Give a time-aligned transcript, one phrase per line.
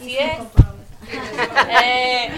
[0.00, 0.38] Así es.
[1.82, 2.30] Eh,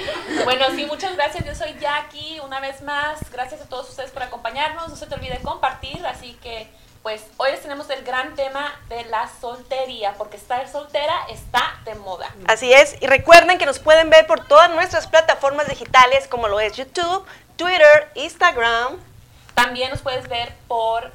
[0.44, 1.44] bueno, sí, muchas gracias.
[1.44, 3.18] Yo soy Jackie, una vez más.
[3.30, 4.88] Gracias a todos ustedes por acompañarnos.
[4.88, 6.06] No se te olvide compartir.
[6.06, 11.12] Así que, pues, hoy les tenemos el gran tema de la soltería, porque estar soltera
[11.28, 12.34] está de moda.
[12.46, 12.96] Así es.
[13.02, 17.26] Y recuerden que nos pueden ver por todas nuestras plataformas digitales, como lo es YouTube,
[17.56, 18.96] Twitter, Instagram.
[19.54, 21.12] También nos puedes ver por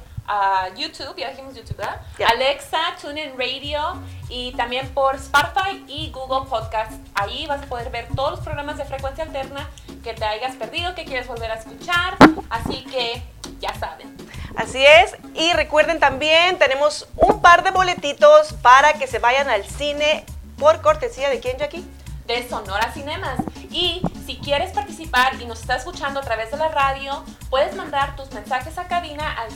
[0.76, 2.00] YouTube, ya dijimos YouTube, ¿verdad?
[2.18, 2.28] Ya.
[2.28, 6.92] Alexa, TuneIn Radio y también por Spotify y Google Podcast.
[7.14, 9.68] Ahí vas a poder ver todos los programas de frecuencia alterna
[10.02, 12.16] que te hayas perdido, que quieres volver a escuchar.
[12.50, 13.22] Así que
[13.60, 14.16] ya saben.
[14.56, 15.16] Así es.
[15.34, 20.24] Y recuerden también, tenemos un par de boletitos para que se vayan al cine
[20.58, 21.84] por cortesía de quién, Jackie?
[22.28, 23.40] De Sonora Cinemas.
[23.72, 28.14] Y si quieres participar y nos estás escuchando a través de la radio, puedes mandar
[28.14, 29.50] tus mensajes a cabina al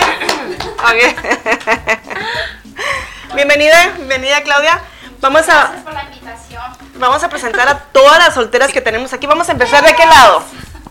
[0.76, 1.25] Ok.
[3.34, 4.80] bienvenida, bienvenida Claudia.
[5.20, 6.62] Vamos a, Gracias por la invitación.
[6.98, 9.26] vamos a presentar a todas las solteras que tenemos aquí.
[9.26, 10.42] Vamos a empezar de qué lado.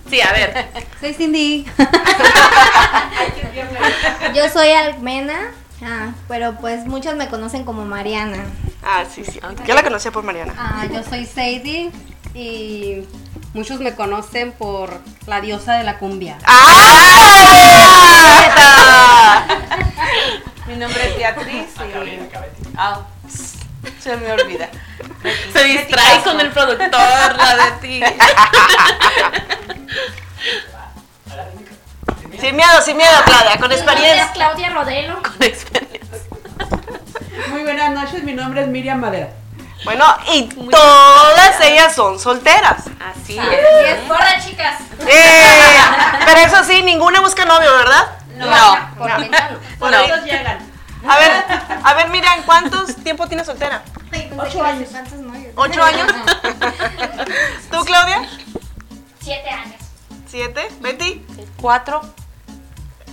[0.09, 0.67] Sí, a ver.
[0.99, 1.65] Soy Cindy.
[4.35, 5.51] Yo soy Almena,
[5.81, 8.43] ah, pero pues muchos me conocen como Mariana.
[8.83, 9.39] Ah, sí, sí.
[9.65, 10.53] Yo la conocía por Mariana.
[10.57, 11.89] Ah, yo soy Sadie
[12.35, 13.03] y
[13.53, 16.37] muchos me conocen por la diosa de la cumbia.
[16.45, 17.07] ¡Ah!
[20.67, 22.19] Mi nombre es Beatriz y...
[22.77, 23.01] Ah,
[23.99, 24.69] se me olvida.
[25.53, 28.01] Se distrae con el productor, la de ti.
[32.39, 34.31] Sin miedo, sin miedo, Claudia, con Mi nombre es experiencia.
[34.33, 35.19] Claudia Rodelo.
[37.49, 39.29] Muy buenas noches, mi nombre es Miriam Madera.
[39.83, 40.03] Bueno,
[40.33, 42.87] y todas ellas son solteras.
[42.99, 43.87] Así Así es.
[43.87, 43.99] es.
[44.07, 44.79] Corran, chicas.
[45.07, 45.77] Eh,
[46.25, 48.24] pero eso sí, ninguna busca novio, ¿verdad?
[48.35, 48.95] No.
[48.97, 49.59] Por ahorita no.
[49.79, 49.99] Por No.
[49.99, 50.59] ellos llegan.
[51.07, 51.31] A ver,
[51.83, 53.83] a ver, Miriam, ¿cuántos tiempo tienes soltera?
[54.37, 54.89] Ocho años.
[55.55, 56.07] ¿Ocho años?
[57.71, 58.27] ¿Tú, Claudia?
[59.21, 59.75] Siete años.
[60.27, 60.67] ¿Siete?
[60.81, 61.23] ¿Betty?
[61.61, 62.01] Cuatro.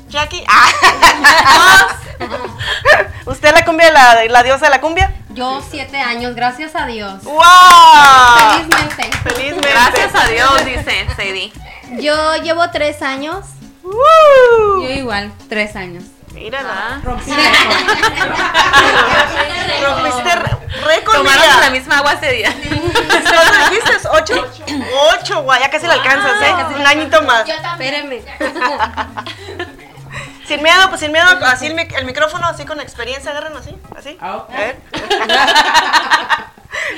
[0.08, 0.44] ¿Jackie?
[0.54, 1.88] Ah.
[3.26, 5.12] ¿Usted la cumbia, la, la diosa de la cumbia?
[5.30, 7.22] Yo siete años, gracias a Dios.
[7.24, 7.42] ¡Wow!
[8.52, 9.10] Felizmente.
[9.24, 9.68] Felizmente.
[9.70, 11.52] Gracias a Dios, dice Sadie.
[12.02, 13.44] Yo llevo tres años.
[13.82, 16.04] Yo igual, tres años.
[16.32, 17.00] Mírala.
[17.04, 17.30] Rompí
[19.82, 20.56] Rompiste re-
[20.86, 22.54] récord, Tomaron la misma agua ese día.
[22.54, 24.08] ¿Cuánto dijiste?
[24.10, 24.46] ¿Ocho?
[25.12, 26.54] Ocho, guay, ya casi la alcanzas, ¿eh?
[26.78, 27.44] Un añito más.
[27.46, 27.54] Yo.
[30.46, 33.74] Sin miedo, pues sin miedo, así el, mic- el micrófono, así con experiencia, agarren así,
[33.96, 34.18] así.
[34.20, 34.50] Ah, ok.
[34.52, 34.76] A ver.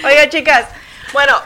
[0.04, 0.64] Oiga, chicas,
[1.12, 1.36] bueno,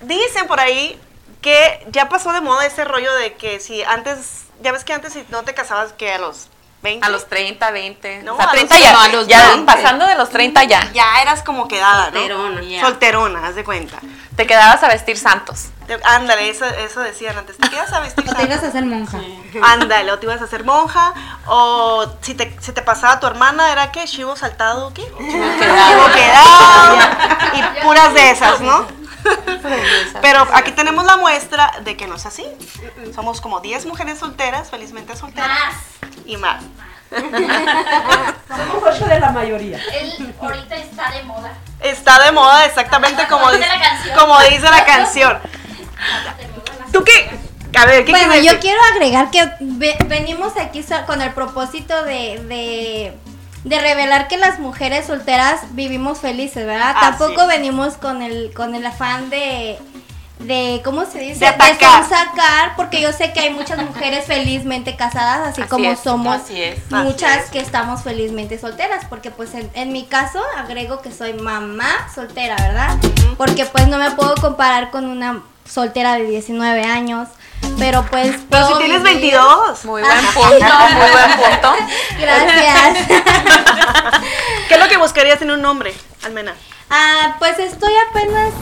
[0.00, 0.98] dicen por ahí
[1.40, 5.12] que ya pasó de moda ese rollo de que si antes, ya ves que antes
[5.12, 6.48] si no te casabas que a los
[6.82, 7.04] 20.
[7.06, 8.22] A los 30, 20.
[8.22, 8.92] No, o sea, a 30 los- ya.
[8.92, 9.66] no, a los ya 20.
[9.66, 10.90] pasando de los 30 ya.
[10.92, 12.18] ya eras como quedada, ¿no?
[12.20, 12.62] Solterona.
[12.62, 12.80] Ya.
[12.80, 13.98] Solterona, haz de cuenta.
[14.34, 15.66] Te quedabas a vestir santos.
[15.86, 17.58] Te- ándale, eso, eso decían antes.
[17.58, 19.18] ¿Te quedas a vestir O te ibas a hacer monja.
[19.62, 21.12] Ándale, o te ibas a hacer monja,
[21.46, 24.04] o si te, si te pasaba tu hermana, ¿era qué?
[24.06, 25.02] ¿Chivo saltado o qué?
[25.04, 26.96] Chivo quedado.
[27.52, 28.86] Y puras de esas, ¿no?
[30.22, 32.44] Pero aquí tenemos la muestra de que no es así.
[33.14, 35.48] Somos como 10 mujeres solteras, felizmente solteras.
[35.48, 35.74] Más.
[36.26, 36.62] Y más.
[38.48, 39.78] Somos ocho de la mayoría.
[39.92, 41.52] Él ahorita está de moda.
[41.80, 44.18] Está de moda exactamente como, Como dice la canción.
[44.18, 45.38] como dice la canción.
[46.92, 47.30] ¿Tú qué?
[47.78, 48.58] A ver, ¿qué Bueno, yo decir?
[48.60, 53.16] quiero agregar que ve- venimos aquí con el propósito de, de,
[53.64, 56.94] de revelar que las mujeres solteras vivimos felices, ¿verdad?
[57.00, 59.78] Tampoco venimos con el, con el afán de,
[60.40, 61.40] de, ¿cómo se dice?
[61.40, 62.08] De atacar.
[62.08, 66.34] sacar, porque yo sé que hay muchas mujeres felizmente casadas, así, Así como es, somos
[66.36, 66.78] así es.
[66.90, 67.50] muchas Así es.
[67.50, 72.56] que estamos felizmente solteras, porque pues en, en mi caso agrego que soy mamá soltera,
[72.56, 72.96] ¿verdad?
[73.36, 77.28] Porque pues no me puedo comparar con una soltera de 19 años,
[77.78, 78.34] pero pues...
[78.50, 79.84] Pero si tienes vivir- 22.
[79.84, 81.74] Muy buen punto, muy buen punto.
[82.18, 83.06] Gracias.
[84.68, 85.92] ¿Qué es lo que buscarías en un hombre,
[86.24, 86.54] Almena?
[86.90, 88.52] Ah, pues estoy apenas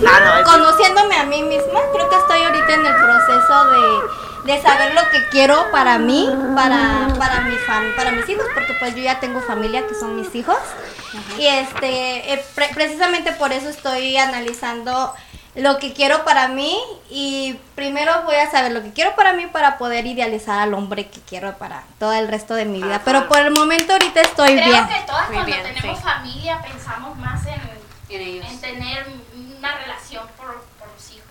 [0.00, 1.80] no, conociéndome a mí misma.
[1.92, 6.28] Creo que estoy ahorita en el proceso de, de saber lo que quiero para mí,
[6.54, 10.16] para, para, mi fam- para mis hijos, porque pues yo ya tengo familia que son
[10.16, 10.58] mis hijos.
[11.38, 15.14] Y este, eh, pre- precisamente por eso estoy analizando
[15.54, 16.78] lo que quiero para mí
[17.10, 21.08] y primero voy a saber lo que quiero para mí para poder idealizar al hombre
[21.08, 22.94] que quiero para todo el resto de mi vida.
[22.96, 23.02] Ajá.
[23.04, 24.88] Pero por el momento ahorita estoy Creo bien.
[24.88, 26.02] que todas Muy cuando bien, tenemos sí.
[26.02, 27.51] familia pensamos más en,
[28.16, 28.46] En ellos.
[28.50, 29.06] en tener
[29.58, 31.22] una relación por, por los hijos.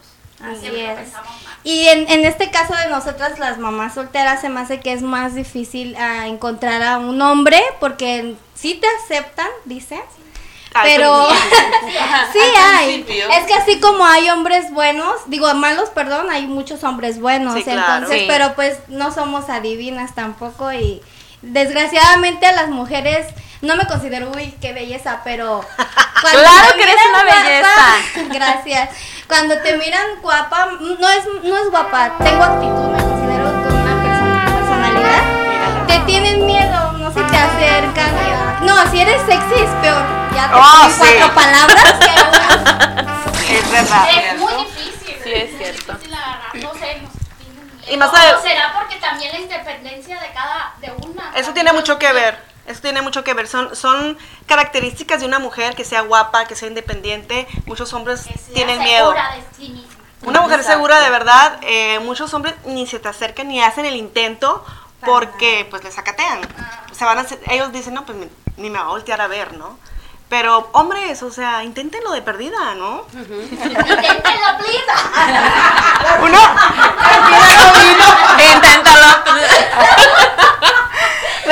[0.41, 0.99] Así Siempre es.
[0.99, 1.53] pensamos más.
[1.63, 5.01] Y en, en este caso de nosotras las mamás solteras se me hace que es
[5.03, 10.01] más difícil ah, encontrar a un hombre porque sí te aceptan, dice.
[10.73, 11.27] Ay, Pero
[12.33, 13.05] sí hay.
[13.37, 17.53] Es que así como hay hombres buenos, digo malos, perdón, hay muchos hombres buenos.
[17.55, 17.81] Sí, claro.
[18.05, 18.25] Entonces, Sí.
[18.27, 21.01] pero pues no somos adivinas tampoco y
[21.41, 23.27] desgraciadamente a las mujeres
[23.61, 25.61] no me considero uy qué belleza, pero
[26.21, 28.89] cuando Claro te que eres una guapa- gracias.
[29.27, 30.67] Cuando te miran guapa,
[30.99, 35.87] no es no es guapa, tengo actitud, me considero con una persona- personalidad.
[35.87, 38.11] Te tienen miedo, no se te acercan.
[38.63, 40.03] No, si eres sexy es peor.
[40.35, 43.57] Ya te Oh, cuatro palabras que una.
[43.57, 44.05] Es verdad.
[44.11, 45.15] Es muy difícil.
[45.23, 45.93] Sí, es cierto.
[45.93, 47.11] difícil agarrar, No sé, miedo.
[47.89, 51.31] Y más O ade- será porque también la independencia de cada, de una.
[51.35, 52.50] Eso tiene mucho que ver.
[52.67, 53.47] Eso tiene mucho que ver.
[53.47, 54.15] Son, son
[54.45, 57.47] características de una mujer que sea guapa, que sea independiente.
[57.65, 59.07] Muchos hombres tienen miedo.
[59.11, 59.89] segura de sí misma.
[60.23, 60.77] Una mujer Exacto.
[60.77, 64.63] segura de verdad, eh, muchos hombres ni se te acercan ni hacen el intento
[65.03, 66.41] porque pues les sacatean.
[66.91, 69.25] Se van a hacer- ellos dicen, no, pues ni, ni me va a voltear a
[69.27, 69.79] ver, ¿no?
[70.29, 73.07] Pero hombres, o sea, inténtenlo de perdida, ¿no?
[73.11, 74.85] Inténtenlo, please.
[76.21, 76.39] Uno,
[78.53, 79.07] Inténtalo.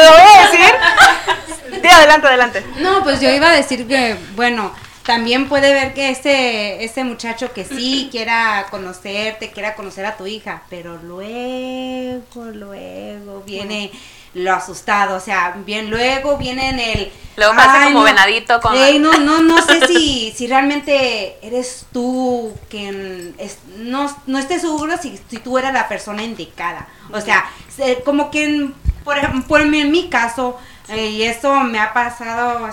[0.04, 1.82] lo voy a decir.
[1.82, 2.66] Sí, adelante, adelante.
[2.80, 4.74] No, pues yo iba a decir que, bueno,
[5.06, 10.28] también puede ver que ese, ese muchacho que sí quiera conocerte, quiera conocer a tu
[10.28, 13.92] hija, pero luego, luego viene
[14.36, 17.12] lo asustado, o sea, bien, luego viene en el...
[17.36, 21.88] Luego "Ay, como no, venadito con- ey, no, no, no sé si, si realmente eres
[21.92, 26.88] tú quien es- no, no estés seguro si, si tú eres la persona indicada.
[27.12, 28.70] O sea, se- como que,
[29.14, 30.58] por por mi- en mi caso,
[30.90, 32.70] eh, y eso me ha pasado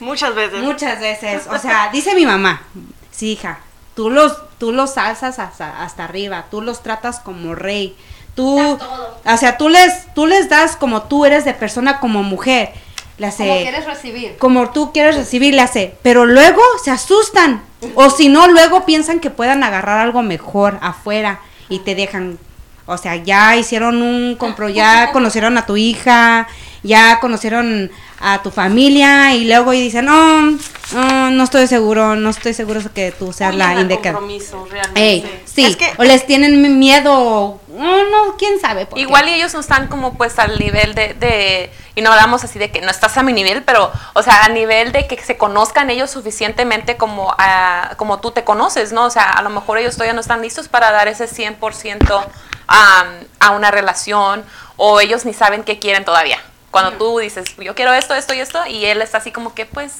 [0.00, 0.62] Muchas veces.
[0.62, 1.42] muchas veces.
[1.50, 2.62] O sea, dice mi mamá,
[3.10, 3.58] sí, hija,
[3.96, 7.96] tú los, tú los alzas hasta, hasta arriba, tú los tratas como rey.
[8.34, 12.72] Tú, o sea, tú les, tú les das como tú eres de persona, como mujer.
[13.16, 14.36] Le hace, Como quieres recibir.
[14.38, 17.62] como tú quieres recibir, le hace, pero luego se asustan.
[17.94, 21.38] O si no, luego piensan que puedan agarrar algo mejor afuera
[21.68, 22.38] y te dejan.
[22.86, 26.46] O sea, ya hicieron un compro, ya conocieron a tu hija,
[26.84, 27.90] ya conocieron
[28.20, 30.50] a tu familia y luego y dicen, no,
[30.92, 34.12] no, no estoy seguro, no estoy seguro que tú seas la indicada.
[34.14, 35.00] compromiso, realmente.
[35.02, 38.86] Ey, sí, Es que- o les tienen miedo, oh, no, quién sabe.
[38.86, 39.00] por qué.
[39.02, 42.58] Igual y ellos no están como pues al nivel de, de- y no hablamos así
[42.58, 45.36] de que no estás a mi nivel, pero o sea, a nivel de que se
[45.36, 49.04] conozcan ellos suficientemente como, a- como tú te conoces, ¿no?
[49.06, 52.24] O sea, a lo mejor ellos todavía no están listos para dar ese 100%
[52.68, 53.04] a,
[53.40, 54.44] a una relación
[54.76, 56.38] o ellos ni saben qué quieren todavía.
[56.74, 59.64] Cuando tú dices, yo quiero esto, esto y esto, y él está así como que
[59.64, 59.92] pues,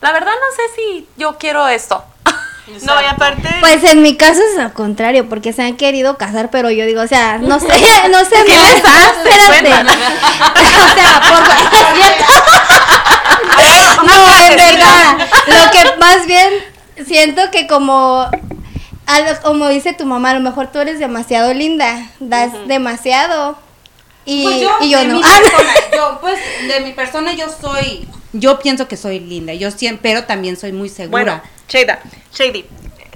[0.00, 2.04] la verdad no sé si yo quiero esto.
[2.84, 3.48] No, y aparte.
[3.60, 7.00] Pues en mi caso es al contrario, porque se han querido casar, pero yo digo,
[7.00, 7.66] o sea, no sé,
[8.10, 9.12] no sé, ¿Qué no, les das?
[9.24, 9.70] espérate.
[9.72, 11.42] O sea, por.
[14.06, 14.12] No,
[14.46, 16.50] en verdad, lo que más bien
[17.06, 18.26] siento que como
[19.06, 23.58] lo- como dice tu mamá, a lo mejor tú eres demasiado linda, das demasiado.
[24.30, 25.20] Y Pues yo, y yo de no.
[25.22, 30.10] persona, yo, pues de mi persona yo soy, yo pienso que soy linda, yo siempre,
[30.12, 31.42] pero también soy muy segura.
[31.72, 31.96] Bueno,
[32.34, 32.66] Shady,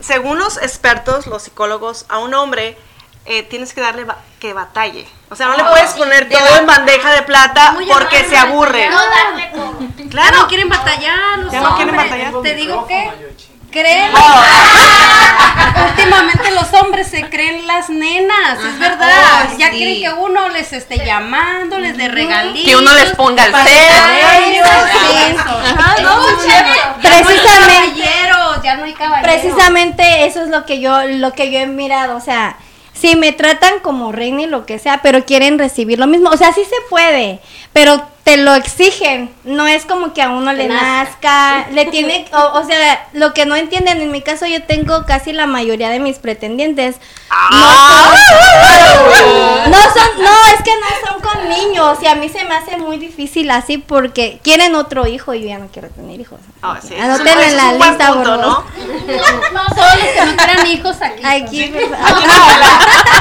[0.00, 2.78] según los expertos, los psicólogos, a un hombre
[3.26, 5.06] eh, tienes que darle ba- que batalle.
[5.28, 8.36] O sea, no le puedes poner todo en bandeja de plata Muy porque amable, se
[8.38, 8.88] aburre.
[8.90, 10.08] No darle todo.
[10.10, 10.38] Claro.
[10.38, 12.32] no quieren batallar, los Ya no quieren batallar.
[12.42, 13.31] Te digo que
[13.72, 14.12] creen
[15.88, 19.48] últimamente los hombres se creen las nenas, es verdad.
[19.52, 19.76] Oh, ya sí.
[19.76, 22.64] quieren que uno les esté llamando, les dé regalitos.
[22.64, 24.58] Que uno les ponga el Sí.
[24.62, 26.70] Ajá, no, Escúchame.
[27.00, 29.32] precisamente Caballeros, ya no hay caballeros.
[29.32, 32.56] Precisamente eso es lo que yo lo que yo he mirado, o sea,
[32.92, 36.36] si me tratan como reina y lo que sea, pero quieren recibir lo mismo, o
[36.36, 37.40] sea, sí se puede,
[37.72, 42.58] pero te lo exigen, no es como que a uno le nazca, le tiene, o,
[42.60, 45.98] o sea, lo que no entienden, en mi caso yo tengo casi la mayoría de
[45.98, 46.96] mis pretendientes,
[47.34, 47.48] Ah.
[47.50, 52.44] no son, no son, no, es que no son con niños, si a mí se
[52.44, 56.20] me hace muy difícil así porque quieren otro hijo y yo ya no quiero tener
[56.20, 56.38] hijos.
[56.62, 58.54] Ah, sí, es en la lista, punto, por ¿no?
[58.64, 59.74] favor.
[59.74, 61.22] Todos los que no quieran hijos aquí.
[61.24, 61.72] Aquí,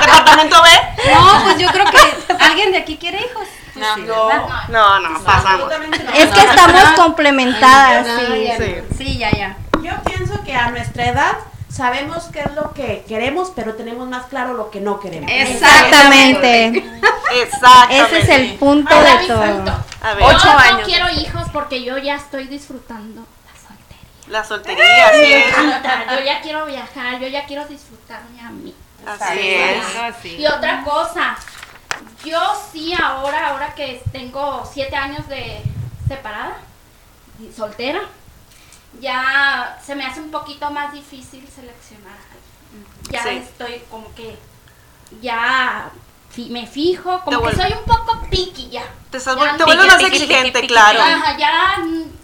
[0.02, 0.70] Departamento B.
[1.14, 3.48] No, pues yo creo que alguien de aquí quiere hijos.
[3.76, 3.98] No.
[4.70, 5.72] No, no, pasamos.
[6.14, 8.50] es que estamos complementadas, sí.
[8.58, 8.76] Sí.
[8.98, 9.58] Sí, ya, ya.
[9.82, 11.38] Yo pienso que a nuestra edad
[11.70, 15.32] sabemos qué es lo que queremos, pero tenemos más claro lo que no queremos.
[15.32, 16.84] Exactamente.
[17.42, 18.18] Exactamente.
[18.18, 19.42] Ese es el punto Ahora de todo.
[19.42, 19.72] punto.
[20.04, 20.82] A ver, Yo Ocho no años.
[20.86, 24.28] quiero hijos porque yo ya estoy disfrutando la soltería.
[24.28, 25.56] la soltería, así es.
[26.20, 28.76] Yo ya quiero viajar, yo ya quiero disfrutarme a mí.
[29.06, 30.26] Así es.
[30.40, 31.36] Y otra cosa,
[32.24, 32.40] yo
[32.72, 35.62] sí ahora, ahora que tengo siete años de
[36.08, 36.58] separada
[37.40, 38.02] y soltera,
[39.00, 42.18] ya se me hace un poquito más difícil seleccionar.
[43.10, 43.30] Ya Sí.
[43.30, 44.38] estoy como que
[45.22, 45.92] ya
[46.38, 48.84] me fijo, como que soy un poco piqui ya.
[49.10, 51.02] Te, estás, Ya te vuelves más exigente, piqui, claro.
[51.02, 51.78] Ajá, ya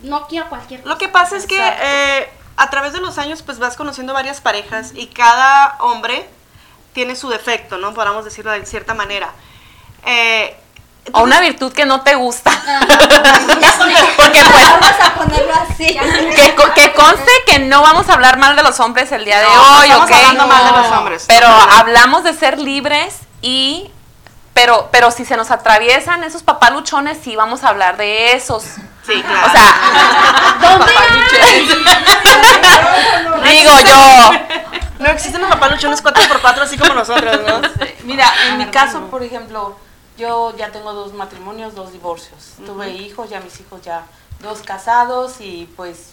[0.03, 0.93] no quiero cualquier cosa.
[0.93, 4.39] Lo que pasa es que eh, a través de los años pues vas conociendo varias
[4.39, 6.29] parejas y cada hombre
[6.93, 7.93] tiene su defecto, ¿no?
[7.93, 9.31] Podríamos decirlo de cierta manera.
[10.07, 10.55] Eh,
[11.13, 12.51] O una virtud que no te gusta.
[13.77, 15.87] Porque Porque pues Vamos a ponerlo así.
[15.87, 19.45] que, que conste que no vamos a hablar mal de los hombres el día de
[19.45, 20.15] no, no hoy, estamos ¿ok?
[20.17, 21.25] hablando mal de los hombres.
[21.27, 23.91] Pero hablamos de ser libres y
[24.53, 28.63] pero pero si se nos atraviesan esos papaluchones sí vamos a hablar de esos.
[29.05, 29.47] Sí, claro.
[29.47, 29.73] O sea,
[33.49, 34.31] digo yo,
[34.99, 37.61] no existen los papaluchones 4x4 así como nosotros, ¿no?
[38.03, 39.77] Mira, en mi caso, por ejemplo,
[40.17, 42.53] yo ya tengo dos matrimonios, dos divorcios.
[42.65, 44.05] Tuve hijos, ya mis hijos ya
[44.41, 46.11] dos casados y pues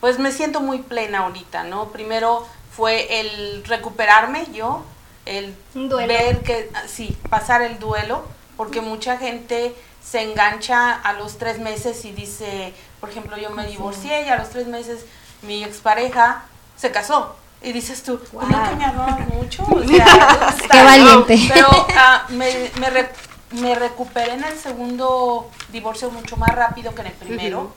[0.00, 1.88] pues me siento muy plena ahorita, ¿no?
[1.88, 4.84] Primero fue el recuperarme yo,
[5.26, 6.06] el duelo.
[6.06, 8.24] ver que ah, sí, pasar el duelo,
[8.56, 13.66] porque mucha gente se engancha a los tres meses y dice, por ejemplo, yo me
[13.66, 15.04] divorcié y a los tres meses
[15.42, 16.44] mi expareja
[16.76, 17.34] se casó.
[17.62, 19.62] Y dices tú, pues no que me amaban mucho.
[19.70, 21.38] O sea, Qué valiente.
[21.52, 23.10] Pero ah, me, me, re-
[23.52, 27.72] me recuperé en el segundo divorcio mucho más rápido que en el primero.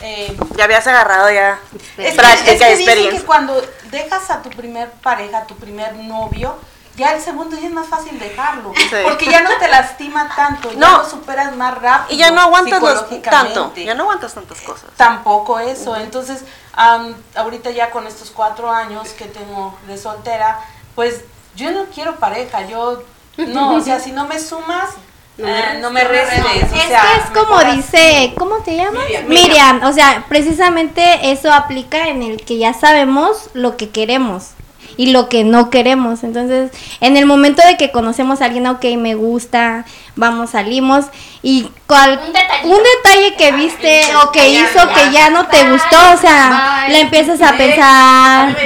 [0.00, 1.58] Eh, Ya habías agarrado ya
[1.98, 3.20] es práctica, es que dicen experiencia.
[3.20, 6.56] que cuando dejas a tu primer pareja, a tu primer novio,
[6.96, 8.72] ya el segundo ya es más fácil dejarlo.
[8.76, 8.88] Sí.
[9.02, 10.98] Porque ya no te lastima tanto, ya No.
[10.98, 12.14] lo superas más rápido.
[12.14, 14.90] Y ya no aguantas los, tanto, ya no aguantas tantas cosas.
[14.96, 15.96] Tampoco eso.
[15.96, 20.60] Entonces, am, ahorita ya con estos cuatro años que tengo de soltera,
[20.94, 21.22] pues
[21.56, 22.62] yo no quiero pareja.
[22.66, 23.02] Yo,
[23.38, 24.90] no, o sea, si no me sumas,
[25.38, 26.44] eh, no me restes.
[26.44, 29.02] o Es sea, que es como dice, ¿cómo te llamas?
[29.08, 29.26] Miriam.
[29.28, 29.82] Miriam.
[29.84, 34.50] o sea, precisamente eso aplica en el que ya sabemos lo que queremos
[34.96, 36.24] y lo que no queremos.
[36.24, 36.70] Entonces,
[37.00, 39.84] en el momento de que conocemos a alguien, ok, me gusta,
[40.16, 41.06] vamos, salimos
[41.42, 42.20] y cual,
[42.64, 45.30] Un detalle que viste o que hizo que ya.
[45.30, 48.56] no te gustó, o sea, le empiezas a pensar,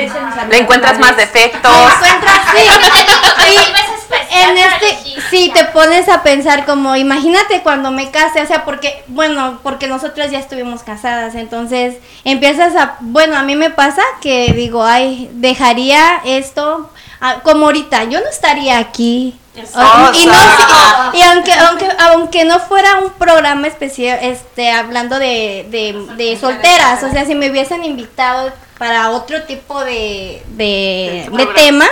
[0.51, 1.73] le encuentras más defectos.
[1.73, 2.69] encuentras, sí,
[4.11, 8.65] especial en este, sí, te pones a pensar como, imagínate cuando me case, o sea,
[8.65, 14.03] porque, bueno, porque nosotras ya estuvimos casadas, entonces empiezas a, bueno, a mí me pasa
[14.21, 19.39] que digo, ay, dejaría esto, ah, como ahorita, yo no estaría aquí.
[19.57, 26.15] Y, no, y aunque, aunque, aunque no fuera un programa especial, este, hablando de, de,
[26.17, 31.87] de solteras, o sea, si me hubiesen invitado para otro tipo de, de, de tema,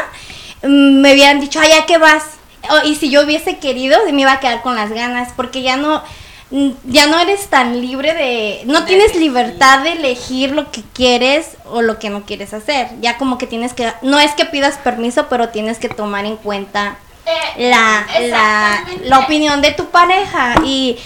[0.62, 2.22] me hubieran dicho, ay, ¿a qué vas?
[2.70, 5.76] O- y si yo hubiese querido, me iba a quedar con las ganas, porque ya
[5.76, 6.02] no,
[6.50, 9.22] mm, ya no eres tan libre de, no De tienes elegir.
[9.22, 12.88] libertad de elegir lo que quieres o lo que no quieres hacer.
[13.00, 16.36] Ya como que tienes que, no es que pidas permiso, pero tienes que tomar en
[16.36, 16.96] cuenta
[17.28, 20.54] Eh, la, la, la opinión de tu pareja.
[20.64, 20.96] Y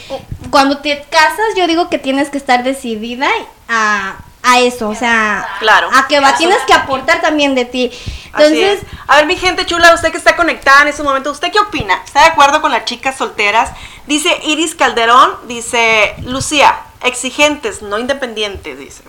[0.50, 3.26] cuando te casas, yo digo que tienes que estar decidida
[3.68, 5.88] a, a eso, o sea, Claro.
[5.92, 7.90] a que va, tienes que aportar también de ti.
[8.26, 8.86] Entonces, es.
[9.06, 12.00] A ver, mi gente chula, usted que está conectada en este momento, ¿usted qué opina?
[12.04, 13.70] ¿Está de acuerdo con las chicas solteras?
[14.06, 19.02] Dice Iris Calderón, dice Lucía, exigentes, no independientes, dice.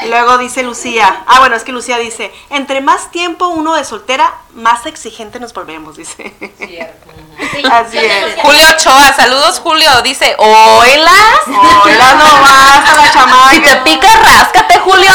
[0.00, 3.84] Y luego dice Lucía, ah, bueno, es que Lucía dice, entre más tiempo uno de
[3.84, 6.34] soltera, más exigente nos volvemos, dice.
[6.58, 8.40] Sí, Así es.
[8.42, 11.14] Julio Ochoa, saludos Julio, dice, oilas.
[11.46, 13.50] Hola nomás a la chamaca.
[13.50, 15.10] Si te pica, ráscate, Julio.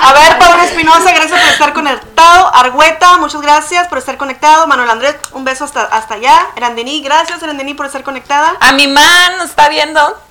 [0.00, 2.54] A ver, Pablo Espinosa, gracias por estar conectado.
[2.54, 4.66] Argüeta, muchas gracias por estar conectado.
[4.66, 6.46] Manuel Andrés, un beso hasta, hasta allá.
[6.56, 8.56] Erandení, gracias, Erandení, por estar conectada.
[8.60, 10.23] A mi man nos está viendo.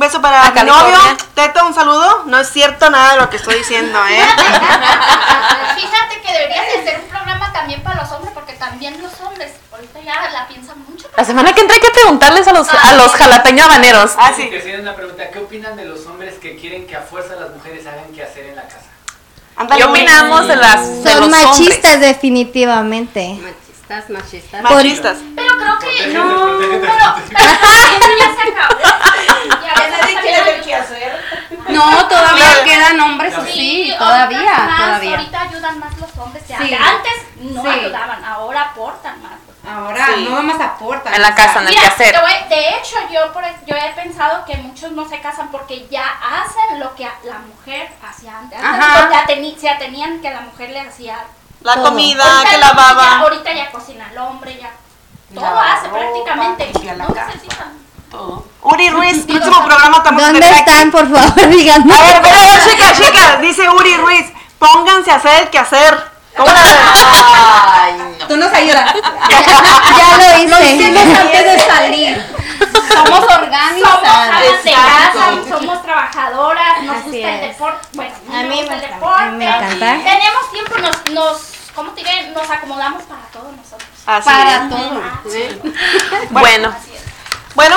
[0.00, 0.98] Un beso para A mi novio.
[1.34, 2.22] Teto, un saludo.
[2.24, 4.18] No es cierto nada de lo que estoy diciendo, ¿eh?
[5.76, 9.52] Fíjate que deberías de hacer un programa también para los hombres porque también los hombres,
[9.70, 11.06] ahorita ya la piensan mucho.
[11.14, 14.12] La semana que entra hay que preguntarles a los, a los jalapeño habaneros.
[14.16, 15.28] Ah, Sí, que una pregunta.
[15.28, 18.46] ¿Qué opinan de los hombres que quieren que a fuerza las mujeres hagan qué hacer
[18.46, 18.88] en la casa?
[19.76, 22.00] ¿Qué opinamos de las de Son los machistas hombres?
[22.00, 23.38] definitivamente.
[23.38, 24.62] Machistas, machistas.
[24.62, 25.18] Machistas.
[25.58, 26.86] Pero creo que Protégete, no, protégete.
[26.86, 28.80] pero, ya se acabó.
[29.64, 31.48] Ya, Nadie quiere qué hacer.
[31.68, 32.64] No, todavía Claro.
[32.64, 35.10] quedan hombres Sí, así, ahorita todavía, más, todavía.
[35.16, 36.46] Ahorita ayudan más los hombres.
[36.48, 36.58] ya.
[36.58, 36.74] Sí.
[36.74, 37.68] Antes no Sí.
[37.68, 39.32] ayudaban, ahora aportan más.
[39.68, 40.24] Ahora Sí.
[40.28, 41.14] no nomás aportan.
[41.14, 42.16] En la casa, en el Mira, quehacer.
[42.48, 46.80] de hecho, yo, por, yo he pensado que muchos no se casan porque ya hacen
[46.80, 48.58] lo que la mujer hacía antes.
[48.62, 51.18] Antes ya teni- se atenían que la mujer le hacía
[51.62, 51.84] La Todo.
[51.90, 53.18] comida, Ahorita que lavaba.
[53.20, 54.70] ahorita ya cocina el hombre, ya.
[55.34, 56.64] Todo Lava hace ropa, prácticamente.
[56.72, 57.26] limpia la No casa.
[57.34, 57.72] necesitan.
[58.10, 58.44] Todo.
[58.62, 61.48] Uri Ruiz, próximo programa estamos ¿Dónde están, por favor?
[61.50, 61.94] Díganme.
[61.94, 62.36] A ver, pero
[62.70, 64.26] chicas, chicas, dice Uri Ruiz,
[64.58, 66.10] pónganse a hacer el quehacer.
[66.36, 66.60] ¿Cómo la?
[67.82, 68.26] Ay, no.
[68.26, 68.92] Tú nos ayudas.
[69.30, 70.16] Ya
[70.48, 70.86] lo hice.
[71.16, 72.26] antes de salir.
[72.88, 74.04] Somos Somos organizadas.
[74.04, 77.40] amas de casa, somos trabajadoras, nos Así gusta el es.
[77.48, 77.88] deporte.
[77.94, 79.22] Bueno, A mí gusta me el encanta, deporte.
[79.22, 80.10] a me encanta.
[80.10, 81.40] Tenemos tiempo, nos, nos,
[81.74, 82.30] ¿cómo te diré?
[82.30, 83.88] Nos acomodamos para todos nosotros.
[84.06, 84.70] Así Para es.
[84.70, 85.02] todo.
[86.30, 86.74] Bueno.
[87.54, 87.76] Bueno,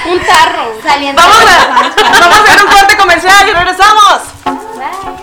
[0.06, 0.72] Un tarro.
[0.82, 4.20] Saliendo vamos, a, vamos a hacer un corte comercial y regresamos.
[4.44, 5.19] Bueno,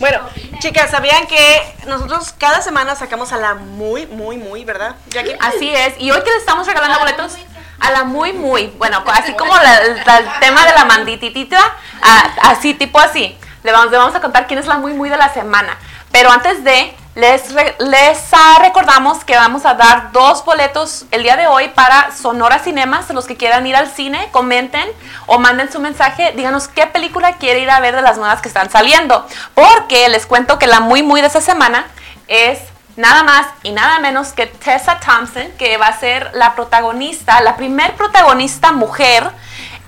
[0.01, 0.19] Bueno,
[0.59, 4.97] chicas, ¿sabían que nosotros cada semana sacamos a la muy, muy, muy, ¿verdad?
[5.11, 5.37] Jackie?
[5.41, 5.95] Así es.
[6.01, 7.35] Y hoy que les estamos regalando boletos
[7.79, 11.61] a la muy, muy, bueno, así como la- la- el tema de la mandititita,
[12.03, 13.39] a- así, tipo así.
[13.63, 15.79] Le vamos, le vamos a contar quién es la muy, muy de la semana.
[16.11, 21.37] Pero antes de, les, les ah, recordamos que vamos a dar dos boletos el día
[21.37, 23.11] de hoy para Sonora Cinemas.
[23.11, 24.89] Los que quieran ir al cine, comenten
[25.27, 26.33] o manden su mensaje.
[26.37, 29.27] Díganos qué película quiere ir a ver de las nuevas que están saliendo.
[29.55, 31.87] Porque les cuento que la muy, muy de esta semana
[32.29, 32.61] es
[32.97, 37.57] nada más y nada menos que Tessa Thompson, que va a ser la protagonista, la
[37.57, 39.31] primer protagonista mujer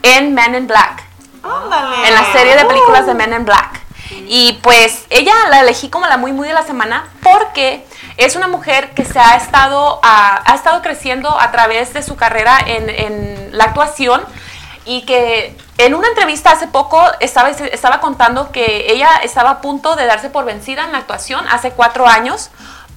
[0.03, 1.05] en Men in Black,
[2.05, 3.82] en la serie de películas de Men in Black.
[4.29, 7.85] Y pues ella la elegí como la muy muy de la semana porque
[8.17, 12.17] es una mujer que se ha estado, ah, ha estado creciendo a través de su
[12.17, 14.23] carrera en, en la actuación
[14.85, 19.97] y que en una entrevista hace poco estaba, estaba contando que ella estaba a punto
[19.97, 22.51] de darse por vencida en la actuación hace cuatro años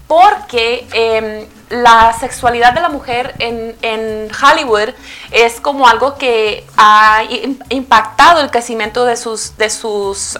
[0.08, 4.90] porque em, la sexualidad de la mujer en, en Hollywood
[5.32, 10.38] es como algo que ha im- impactado el crecimiento de sus, de sus,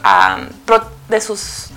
[0.66, 1.68] pro- de sus,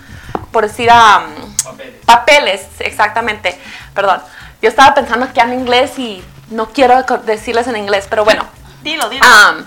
[0.52, 1.24] por decir, am,
[1.64, 1.94] Papeles.
[2.04, 3.58] papeles, exactamente.
[3.94, 4.20] Perdón,
[4.60, 8.44] yo estaba pensando que en inglés y no quiero decirles en inglés, pero bueno.
[8.82, 9.24] Dilo, dilo.
[9.24, 9.66] Am,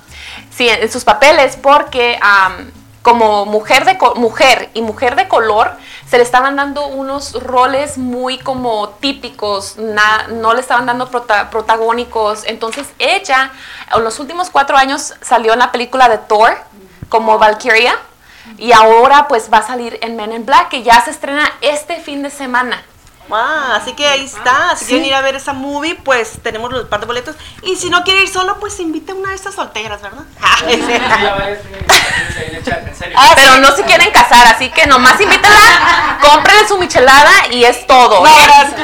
[0.55, 2.19] sí, en sus papeles, porque
[3.01, 5.71] como mujer de mujer y mujer de color
[6.07, 11.49] se le estaban dando unos roles muy como típicos, na- no le estaban dando prota-
[11.49, 12.43] protagónicos.
[12.45, 13.51] Entonces ella
[13.95, 16.55] en los últimos cuatro años salió en la película de Thor
[17.09, 17.95] como Valkyria
[18.57, 21.99] y ahora pues va a salir en Men in Black que ya se estrena este
[22.01, 22.83] fin de semana.
[23.33, 24.75] Ah, así que ahí está.
[24.75, 27.35] Si quieren ir a ver esa movie, pues tenemos los par de boletos.
[27.63, 30.23] Y si no quiere ir solo, pues invite a una de estas solteras, ¿verdad?
[33.15, 37.85] Ah, Pero no se quieren casar, así que nomás invítala, cómprenle su michelada y es
[37.87, 38.23] todo.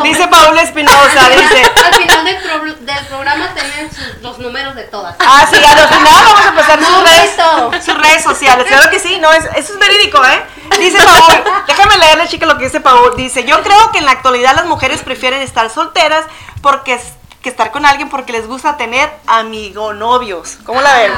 [0.03, 1.61] Dice Paula Espinosa, dice.
[1.85, 5.15] Al final del, pro- del programa tienen sus- los números de todas.
[5.19, 8.65] Ah, sí, a los final vamos a pasar sus redes, sus redes sociales.
[8.67, 10.43] Claro que sí, no, es- eso es verídico, ¿eh?
[10.79, 13.15] Dice Paul, déjame leerle, chica, lo que dice Paul.
[13.15, 16.25] Dice, yo creo que en la actualidad las mujeres prefieren estar solteras
[16.61, 20.57] porque es- que estar con alguien porque les gusta tener amigo novios.
[20.65, 21.11] ¿Cómo la ven?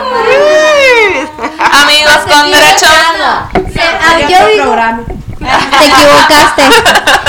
[1.71, 2.85] Amigos con derecho.
[2.87, 3.49] Ah,
[4.27, 4.75] yo digo-.
[5.39, 6.63] Te equivocaste.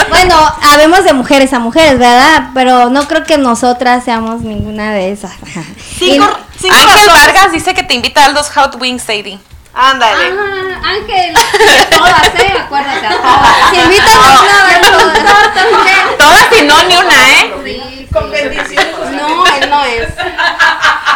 [0.09, 2.51] Bueno, habemos de mujeres a mujeres, ¿verdad?
[2.55, 5.33] Pero no creo que nosotras seamos ninguna de esas.
[5.99, 7.27] Cinco, Y- cinco Ángel razones.
[7.27, 9.39] Vargas dice que te invita a los Hot Wings, Sadie.
[9.73, 10.33] Ándale.
[10.83, 11.35] Ah, Ángel,
[11.91, 12.55] todas, ¿eh?
[12.59, 13.71] Acuérdate, a todas.
[13.71, 16.19] Si invitan a una todas.
[16.19, 17.55] Todas y no ni una, ¿eh?
[17.65, 17.81] Sí,
[18.69, 18.77] sí.
[19.13, 20.09] No, él no es.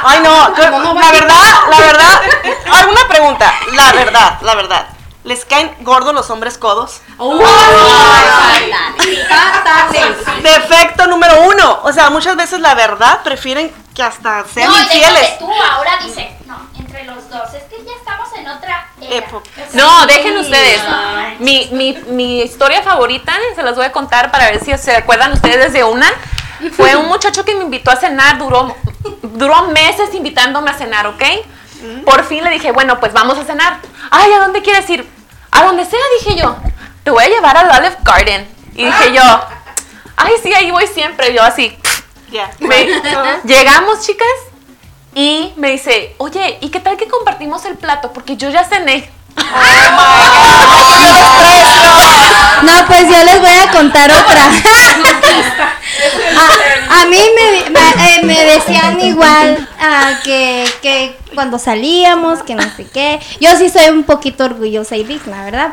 [0.05, 2.21] Ay, no, la verdad, la verdad.
[2.73, 4.87] Alguna pregunta, la verdad, la verdad.
[5.25, 7.01] ¿Les caen gordos los hombres codos?
[9.29, 10.17] Fatales.
[10.43, 11.81] Defecto número uno.
[11.83, 15.39] O sea, muchas veces la verdad prefieren que hasta sean No, y infieles.
[15.39, 16.57] tú ahora dices, no,
[16.95, 19.17] entre los dos, es que ya estamos en otra era.
[19.17, 19.51] Época.
[19.73, 20.81] No, dejen ustedes.
[21.41, 25.33] Mi, mi, mi historia favorita, se las voy a contar para ver si se acuerdan
[25.33, 26.07] ustedes de una.
[26.77, 28.75] Fue un muchacho que me invitó a cenar, duró,
[29.23, 31.23] duró meses invitándome a cenar, ¿ok?
[32.07, 33.79] Por fin le dije, bueno, pues vamos a cenar.
[34.11, 35.07] Ay, ¿a dónde quieres ir?
[35.51, 36.57] A donde sea, dije yo.
[37.03, 38.49] Te voy a llevar al Olive Garden.
[38.75, 39.23] Y dije yo,
[40.17, 41.35] ay, sí, ahí voy siempre.
[41.35, 41.77] Yo así,
[42.31, 42.51] Ya.
[42.61, 42.87] me-
[43.45, 44.27] llegamos, chicas,
[45.15, 48.13] y me dice, oye, ¿y qué tal que compartimos el plato?
[48.13, 49.09] Porque yo ya cené.
[52.63, 54.45] No, pues yo les voy a contar otra.
[56.37, 62.55] a, a mí me, me, eh, me decían igual ah, que, que cuando salíamos, que
[62.55, 63.21] no sé qué.
[63.41, 65.71] Yo sí soy un poquito orgullosa y digna, ¿verdad?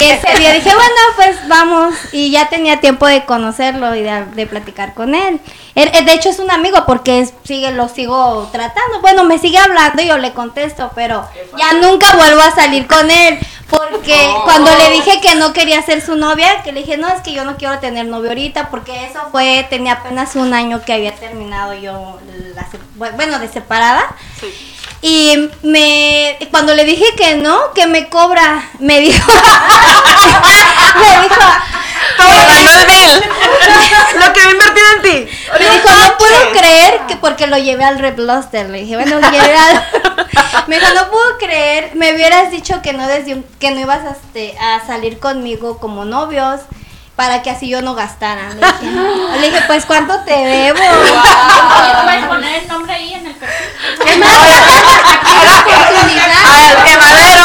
[0.00, 1.94] Y ese día dije, bueno, pues vamos.
[2.12, 5.40] Y ya tenía tiempo de conocerlo y de, de platicar con él.
[5.74, 9.00] Eh, De hecho es un amigo porque es- sigue, lo sigo tratando.
[9.02, 13.10] Bueno, me sigue hablando y yo le contesto, pero ya nunca vuelvo a salir con
[13.10, 13.38] él.
[13.76, 17.20] Porque cuando le dije que no quería ser su novia, que le dije, no, es
[17.22, 20.92] que yo no quiero tener novio ahorita, porque eso fue, tenía apenas un año que
[20.92, 22.18] había terminado yo,
[22.54, 24.14] la bueno, de separada.
[25.06, 29.30] Y me, cuando le dije que no, que me cobra, me dijo,
[30.98, 31.42] me dijo.
[34.18, 35.30] Lo que he invertido en ti.
[35.58, 38.70] me dijo, no puedo creer que porque lo llevé al Red Lobster.
[38.70, 39.84] Le dije, bueno, lo llevé al...
[40.68, 44.00] Me dijo, no puedo creer, me hubieras dicho que no desde un- que no ibas
[44.06, 46.60] a, este, a salir conmigo como novios
[47.16, 48.50] para que así yo no gastara.
[48.50, 48.90] Le dije,
[49.40, 50.78] le dije, pues ¿cuánto te debo?
[52.04, 53.68] ¿Puedes poner el nombre ahí en el perfil?
[54.06, 54.30] Es más,
[56.44, 57.44] ¡Al quemadero!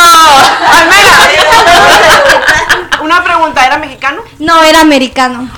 [3.01, 4.21] Una pregunta, ¿era mexicano?
[4.39, 5.49] No, era americano.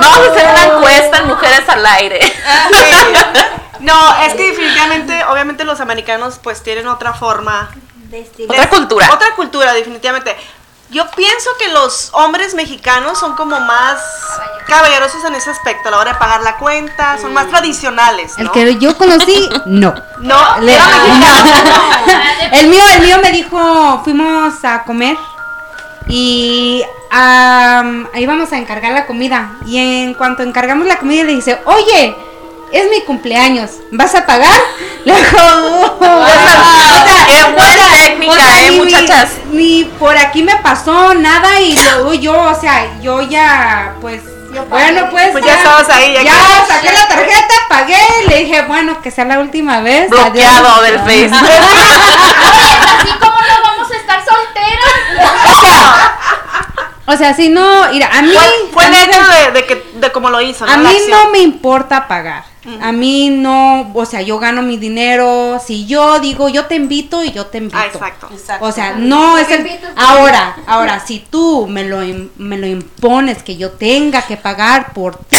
[0.00, 2.20] Vamos a hacer una encuesta en Mujeres al Aire.
[3.80, 7.70] No, es que definitivamente, obviamente los americanos pues tienen otra forma.
[8.10, 8.28] De.
[8.48, 9.08] Otra cultura.
[9.12, 10.36] Otra cultura, definitivamente.
[10.90, 14.00] Yo pienso que los hombres mexicanos son como más
[14.66, 18.44] caballerosos en ese aspecto, a la hora de pagar la cuenta, son más tradicionales, ¿no?
[18.44, 19.94] El que yo conocí, no.
[20.20, 21.82] No, Le- era mexicano.
[22.52, 25.16] el mío, el mío me dijo, fuimos a comer
[26.08, 29.50] y am, ahí vamos a encargar la comida.
[29.66, 32.16] Y en cuanto encargamos la comida le dice, oye,
[32.72, 34.60] es mi cumpleaños, ¿vas a pagar?
[35.04, 35.96] Le dijo, "Oh".
[36.00, 39.30] O sea, Qué buena o sea, técnica, o sea, eh, ni- muchachas.
[39.52, 44.22] Ni por aquí me pasó nada y luego yo, o sea, yo ya, pues,
[44.68, 46.32] bueno, pues, Pues ya estabas ahí, ya ya
[46.66, 50.08] saqué la tarjeta, pagué, le dije, bueno, que sea la última vez.
[50.10, 50.82] Bloqueado adiós".
[50.82, 51.30] del Face.
[52.98, 54.94] Así como no vamos a estar solteras.
[57.06, 59.90] O sea, si no, mira, a mí, Fue, fue a el hecho de- de, que,
[59.94, 60.72] de cómo lo hizo, ¿no?
[60.72, 62.44] a mí no me importa pagar.
[62.80, 65.60] A mí no, o sea, yo gano mi dinero.
[65.64, 67.78] Si yo digo, yo te invito y yo te invito.
[67.78, 68.28] Ah, exacto.
[68.32, 68.64] Exacto.
[68.64, 69.66] O sea, no es el.
[69.96, 72.00] Ahora, ahora, si tú me lo,
[72.36, 75.36] me lo impones que yo tenga que pagar por ti,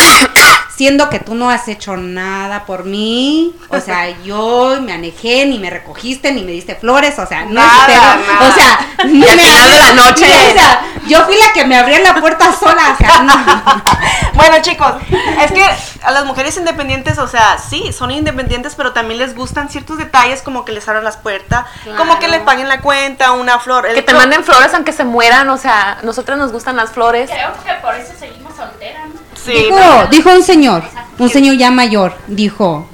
[0.79, 5.59] siendo que tú no has hecho nada por mí, o sea, yo me anejé, ni
[5.59, 8.17] me recogiste, ni me diste flores, o sea, no Nada,
[8.49, 9.37] o sea, al me final
[9.69, 12.97] de la noche- o sea, yo fui la que me abría la puerta sola, o
[12.97, 13.33] sea, no.
[14.35, 14.93] Bueno, chicos,
[15.41, 15.65] es que
[16.01, 20.41] a las mujeres independientes, o sea, sí, son independientes, pero también les gustan ciertos detalles
[20.41, 21.65] como que les abran las puertas,
[21.97, 23.85] como que le paguen la cuenta, una flor.
[23.85, 27.29] el Que te manden flores aunque se mueran, o sea, nosotras nos gustan las flores.
[27.29, 29.18] Creo que por eso seguimos solteras, ¿no?
[29.45, 30.08] Sí, dijo, no.
[30.08, 30.84] dijo un señor,
[31.17, 32.88] un señor ya mayor, dijo,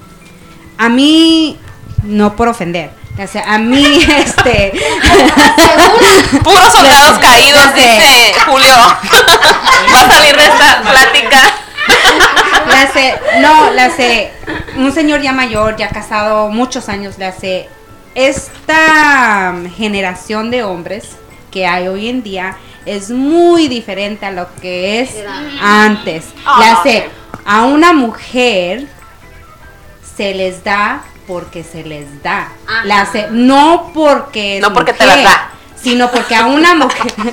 [0.77, 1.60] a mí,
[2.03, 4.73] no por ofender, o sea, a mí, este,
[6.43, 8.75] Puros soldados caídos, dice Julio.
[9.93, 11.39] Va a salir de esta plática.
[12.67, 14.31] le hace, no, le hace,
[14.75, 17.69] un señor ya mayor, ya casado muchos años, le hace,
[18.15, 21.10] esta generación de hombres
[21.51, 25.11] que hay hoy en día es muy diferente a lo que es
[25.61, 26.25] antes.
[26.35, 27.37] Le no, hace, sí.
[27.45, 28.87] a una mujer
[30.15, 32.49] se les da porque se les da.
[32.83, 35.49] Le hace, no porque es No porque te las da.
[35.81, 37.13] Sino porque a una mujer.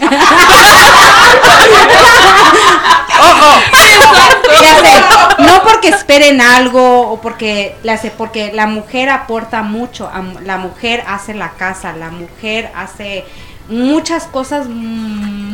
[4.52, 5.00] Hace,
[5.38, 10.10] no porque esperen algo o porque le hace, porque la mujer aporta mucho,
[10.44, 13.24] la mujer hace la casa, la mujer hace
[13.68, 14.66] muchas cosas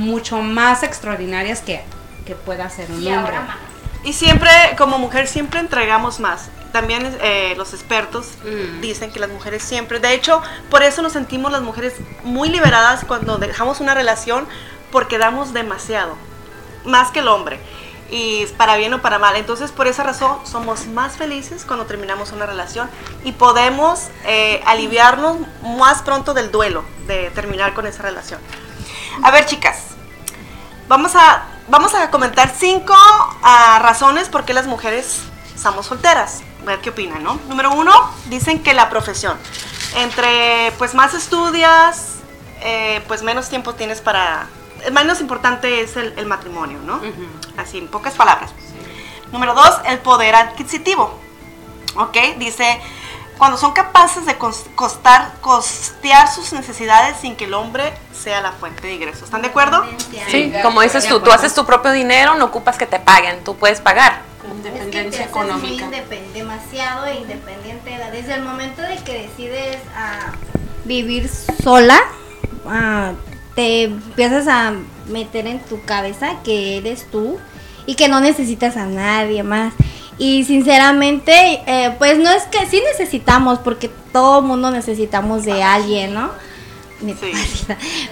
[0.09, 1.83] mucho más extraordinarias que,
[2.27, 3.37] que pueda hacer un Y hombre.
[3.37, 3.57] ahora más.
[4.05, 6.49] Y siempre, como mujer, siempre entregamos más.
[6.73, 8.27] También eh, los expertos
[8.81, 11.95] dicen que las mujeres siempre, de hecho, por eso nos sentimos las mujeres
[12.25, 14.47] muy liberadas cuando dejamos una relación,
[14.93, 16.15] porque damos demasiado,
[16.85, 17.59] más que el hombre,
[18.11, 19.35] y es para bien o para mal.
[19.37, 22.89] Entonces, por esa razón, somos más felices cuando terminamos una relación
[23.25, 28.41] y podemos eh, aliviarnos más pronto del duelo de terminar con esa relación.
[29.23, 29.97] A ver, chicas,
[30.89, 32.95] Vamos a, vamos a comentar cinco
[33.43, 35.21] ah, razones por qué las mujeres
[35.55, 36.41] estamos solteras.
[36.63, 37.39] A ver qué opinan, ¿no?
[37.47, 37.93] Número uno,
[38.27, 39.37] dicen que la profesión.
[39.97, 42.17] Entre pues más estudias,
[42.63, 44.47] eh, pues menos tiempo tienes para...
[44.91, 47.01] Menos importante es el, el matrimonio, ¿no?
[47.59, 48.53] Así, en pocas palabras.
[49.31, 51.19] Número dos, el poder adquisitivo.
[51.97, 52.17] ¿Ok?
[52.39, 52.81] Dice,
[53.39, 58.53] cuando son capaces de cos- costar, costear sus necesidades sin que el hombre sea la
[58.53, 59.23] fuente de ingresos.
[59.25, 59.85] ¿Están de acuerdo?
[60.31, 63.57] Sí, como dices tú, tú haces tu propio dinero, no ocupas que te paguen, tú
[63.57, 64.23] puedes pagar.
[64.51, 65.85] Independencia es que te económica.
[65.87, 67.99] independ- demasiado independiente.
[68.13, 70.33] Desde el momento de que decides ah,
[70.85, 71.31] vivir
[71.63, 71.99] sola,
[72.67, 73.13] ah,
[73.55, 74.73] te empiezas a
[75.07, 77.39] meter en tu cabeza que eres tú
[77.87, 79.75] y que no necesitas a nadie más.
[80.19, 86.15] Y sinceramente, eh, pues no es que sí necesitamos, porque todo mundo necesitamos de alguien,
[86.15, 86.31] ¿no?
[87.01, 87.33] Sí.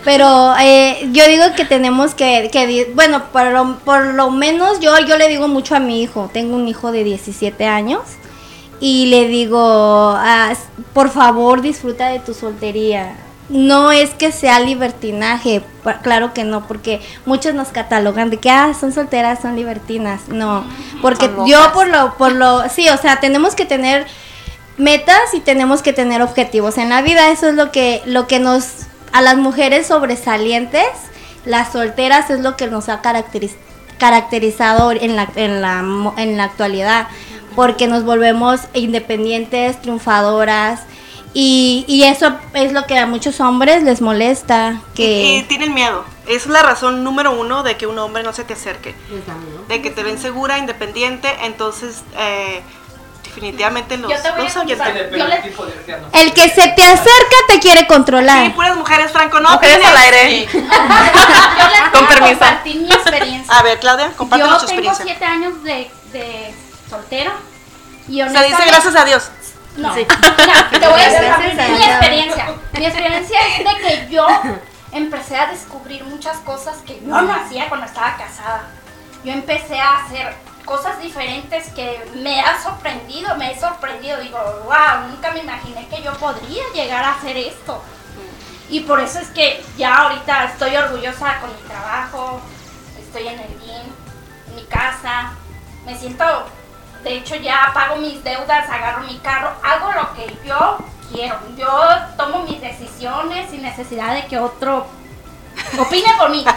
[0.04, 4.96] Pero eh, yo digo que tenemos que, que bueno, por lo, por lo menos yo,
[5.00, 8.02] yo le digo mucho a mi hijo, tengo un hijo de 17 años
[8.78, 10.52] y le digo, ah,
[10.92, 13.16] por favor disfruta de tu soltería.
[13.48, 15.62] No es que sea libertinaje,
[16.02, 20.28] claro que no, porque muchos nos catalogan de que ah, son solteras, son libertinas.
[20.28, 20.64] No,
[21.00, 24.04] porque Son yo por lo, por lo, sí, o sea, tenemos que tener
[24.78, 27.30] metas y tenemos que tener objetivos en la vida.
[27.30, 30.88] Eso es lo que, lo que nos, a las mujeres sobresalientes,
[31.44, 33.54] las solteras es lo que nos ha caracteriz-
[33.98, 35.84] caracterizado en la, en la,
[36.16, 37.06] en la actualidad,
[37.54, 40.80] porque nos volvemos independientes, triunfadoras.
[41.38, 45.22] Y, y eso es lo que a muchos hombres les molesta, Y, que...
[45.36, 46.02] y tienen miedo.
[46.26, 48.94] Es la razón número uno de que un hombre no se te acerque.
[49.68, 51.28] De que te ven segura, independiente.
[51.42, 52.62] Entonces, eh,
[53.22, 56.20] definitivamente los, Yo te voy a los Yo del le-.
[56.22, 58.44] El que se te acerca te quiere controlar.
[58.46, 60.48] Sí, puras mujeres, Franco, no Mujeres al aire.
[60.50, 62.30] Yo les Con a permiso.
[62.38, 63.54] compartir mi experiencia.
[63.58, 65.04] A ver, Claudia, compártenos Yo tu tengo experiencia.
[65.04, 66.54] siete años de, de
[66.88, 67.34] soltera.
[68.08, 69.30] Y Se dice gracias a Dios.
[69.76, 72.54] No, mira, te voy a decir mi experiencia.
[72.72, 74.26] Mi experiencia es de que yo
[74.92, 78.68] empecé a descubrir muchas cosas que yo no hacía cuando estaba casada.
[79.24, 80.34] Yo empecé a hacer
[80.64, 84.20] cosas diferentes que me ha sorprendido, me he sorprendido.
[84.20, 87.82] Digo, wow, nunca me imaginé que yo podría llegar a hacer esto.
[88.68, 92.40] Y por eso es que ya ahorita estoy orgullosa con mi trabajo,
[92.98, 93.92] estoy en el gym,
[94.48, 95.32] en mi casa,
[95.84, 96.24] me siento,
[97.04, 100.78] de hecho ya pago mis deudas, agarro mi carro, hago lo que yo
[101.12, 101.38] quiero.
[101.56, 101.68] Yo
[102.16, 104.86] tomo mis decisiones sin necesidad de que otro
[105.78, 106.44] opine por mí.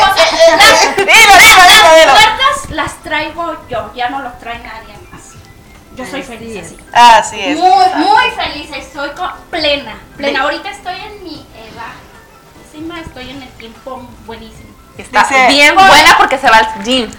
[0.00, 2.12] Las Dilo, dilo, dilo, dilo.
[2.12, 5.34] puertas las traigo yo, ya no los trae nadie más.
[5.96, 6.76] Yo soy feliz así.
[6.92, 7.58] Así es.
[7.58, 9.10] Muy, muy feliz, estoy
[9.50, 10.42] plena, plena.
[10.42, 11.94] Ahorita estoy en mi edad.
[12.64, 14.73] Encima estoy en el tiempo buenísimo.
[14.96, 17.10] Está Dice- bien buena porque se va al gym.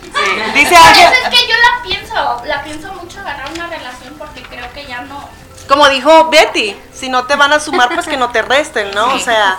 [0.54, 4.14] Dice Por Ángel, eso es que yo la pienso, la pienso mucho ganar una relación
[4.18, 5.28] porque creo que ya no.
[5.68, 9.14] como dijo Betty, si no te van a sumar, pues que no te resten, ¿no?
[9.14, 9.58] O sea,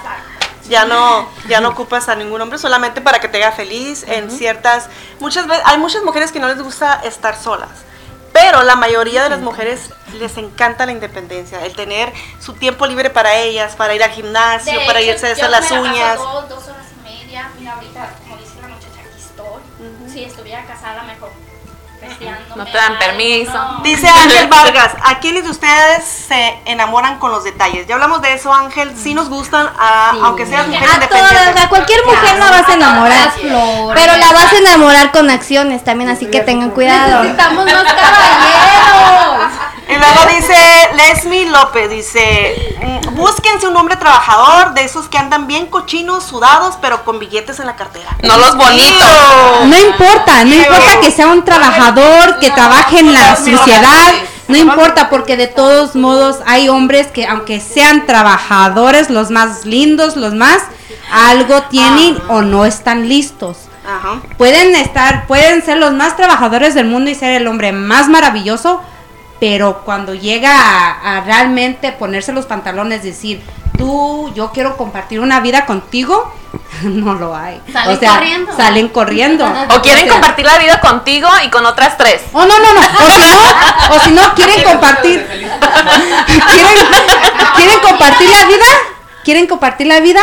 [0.69, 4.31] ya no, ya no ocupas a ningún hombre solamente para que te haga feliz en
[4.31, 4.89] ciertas,
[5.21, 7.69] muchas veces, hay muchas mujeres que no les gusta estar solas.
[8.33, 13.11] Pero la mayoría de las mujeres les encanta la independencia, el tener su tiempo libre
[13.11, 16.17] para ellas, para ir al gimnasio, De para hecho, irse a hacer las uñas.
[16.19, 16.86] Dos, dos horas
[17.37, 17.51] media.
[17.59, 20.11] Mira, ahorita, como dice la muchacha, aquí estoy.
[20.13, 21.31] Si estuviera casada, mejor.
[22.55, 23.53] No te dan permiso.
[23.53, 23.81] no.
[23.83, 27.87] Dice Ángel Vargas, ¿a quiénes de ustedes se enamoran con los detalles?
[27.87, 28.95] Ya hablamos de eso, Ángel.
[28.97, 33.33] Sí nos gustan, a- aunque seas mujer A todas, cualquier mujer la vas a enamorar.
[33.95, 37.23] Pero la vas a enamorar con acciones también, así que tengan cuidado.
[37.23, 39.53] Necesitamos más caballeros.
[39.89, 40.55] Y luego dice
[40.97, 46.77] Lesmi López, dice, mm, búsquense un hombre trabajador, de esos que andan bien cochinos, sudados,
[46.81, 48.17] pero con billetes en la cartera.
[48.23, 49.09] No los bonitos.
[49.67, 54.13] No importa, no importa que sea un trabajador, que trabaje en la sociedad,
[54.49, 60.17] no importa porque de todos modos hay hombres que aunque sean trabajadores, los más lindos,
[60.17, 60.63] los más,
[61.13, 63.59] algo tienen o no están listos.
[63.85, 64.21] Ajá.
[64.37, 68.83] Pueden estar, pueden ser los más trabajadores del mundo y ser el hombre más maravilloso,
[69.41, 73.43] pero cuando llega a, a realmente ponerse los pantalones, decir,
[73.77, 76.33] tú, yo quiero compartir una vida contigo,
[76.83, 77.61] no lo hay.
[77.73, 78.57] Salen o sea, corriendo.
[78.57, 79.47] salen corriendo.
[79.77, 82.23] O quieren sea, compartir la vida contigo y con otras tres.
[82.33, 82.81] Oh, no, no, no.
[82.81, 85.27] O si no, o si no quieren compartir.
[86.27, 86.77] ¿Quieren,
[87.57, 88.67] quieren compartir la vida?
[89.25, 90.21] ¿Quieren compartir la vida?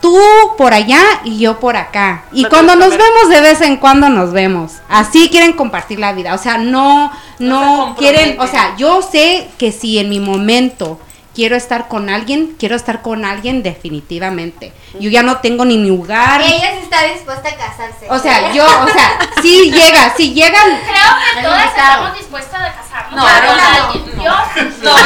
[0.00, 0.16] Tú
[0.56, 2.24] por allá y yo por acá.
[2.32, 4.72] Y Pero cuando nos vemos, de vez en cuando nos vemos.
[4.88, 6.34] Así quieren compartir la vida.
[6.34, 8.40] O sea, no, no, quieren.
[8.40, 11.00] O sea, yo sé que si en mi momento
[11.38, 14.72] quiero estar con alguien, quiero estar con alguien definitivamente.
[14.98, 16.40] Yo ya no tengo ni lugar.
[16.40, 18.06] Ella sí está dispuesta a casarse.
[18.10, 22.74] O sea, yo, o sea, si llega, si llegan Creo que todas estamos dispuestas a
[22.74, 23.14] casarnos.
[23.14, 24.18] No, no, no.
[24.18, 24.34] No,
[24.82, 24.96] No,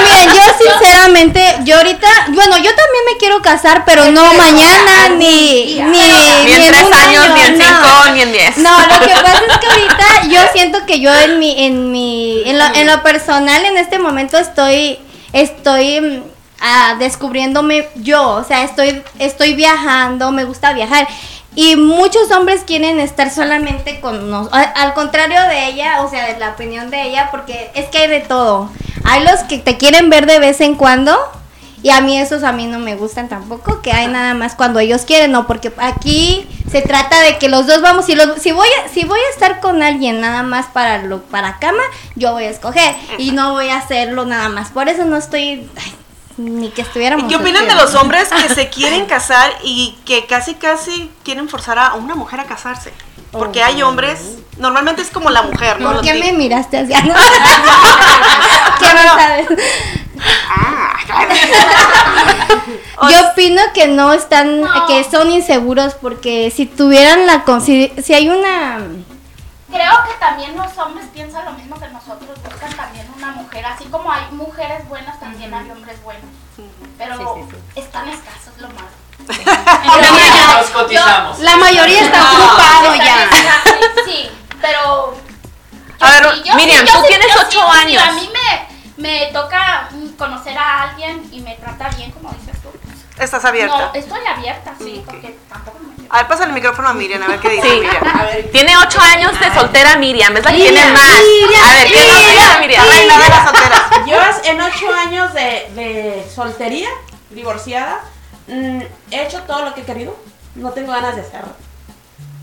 [0.03, 5.75] miren, yo sinceramente, yo ahorita, bueno, yo también me quiero casar, pero no mañana ni
[5.75, 8.57] ni Ni en tres años, año, ni en cinco, ni en diez.
[8.57, 12.43] No, lo que pasa es que ahorita yo siento que yo en mi en mi
[12.45, 14.99] en lo, en lo personal en este momento estoy
[15.33, 16.23] estoy
[16.61, 21.07] ah, descubriéndome yo, o sea, estoy estoy viajando, me gusta viajar.
[21.55, 26.31] Y muchos hombres quieren estar solamente con nos, a- al contrario de ella, o sea,
[26.31, 28.69] de la opinión de ella, porque es que hay de todo.
[29.03, 31.17] Hay los que te quieren ver de vez en cuando,
[31.81, 34.79] y a mí esos a mí no me gustan tampoco, que hay nada más cuando
[34.79, 38.13] ellos quieren, no, porque aquí se trata de que los dos vamos, si,
[38.51, 41.81] voy, a, si voy a estar con alguien nada más para, lo, para cama,
[42.15, 44.69] yo voy a escoger, y no voy a hacerlo nada más.
[44.69, 45.67] Por eso no estoy,
[46.37, 47.25] ni que estuviéramos.
[47.25, 51.49] ¿Y qué opinan de los hombres que se quieren casar y que casi casi quieren
[51.49, 52.93] forzar a una mujer a casarse?
[53.31, 55.91] Porque hay hombres, normalmente es como la mujer, ¿no?
[55.93, 57.13] ¿Por qué me miraste hacia ¿Qué No,
[58.93, 59.19] no, no no.
[59.19, 59.47] sabes?
[60.49, 60.95] Ah,
[63.11, 68.29] Yo opino que no están, que son inseguros porque si tuvieran la, si, si hay
[68.29, 68.79] una,
[69.69, 73.83] Creo que también los hombres piensan lo mismo que nosotros, buscan también una mujer, así
[73.85, 76.25] como hay mujeres buenas, también hay hombres buenos.
[76.97, 78.87] Pero están escasos lo malo.
[80.57, 81.39] Nos cotizamos.
[81.39, 83.23] La mayoría está ocupado Están ya.
[83.25, 83.75] escasos,
[84.05, 84.29] Sí,
[84.61, 85.15] pero...
[85.99, 88.03] A ver, yo Miriam, yo tú tienes yo ocho sí, yo sí, años.
[88.03, 88.29] a mí
[88.97, 92.69] me, me toca mm, conocer a alguien y me trata bien, como dices tú.
[93.19, 93.77] Estás abierta.
[93.87, 95.05] No, estoy abierta, sí, Ok.
[95.11, 97.75] porque tampoco me A ver, pasa el micrófono a Miriam, a ver qué dice Sí.
[97.79, 98.51] Miriam.
[98.51, 101.11] Tiene ocho años de soltera Miriam, es la que tiene más.
[101.21, 102.85] Miriam, A ver, ¿qué nos dice La Miriam?
[102.87, 103.81] reina de las solteras.
[104.07, 106.89] Yo en ocho años de, de soltería,
[107.31, 108.01] divorciada,
[108.47, 110.15] mm, he hecho todo lo que he querido.
[110.55, 111.49] No tengo ganas de hacerlo.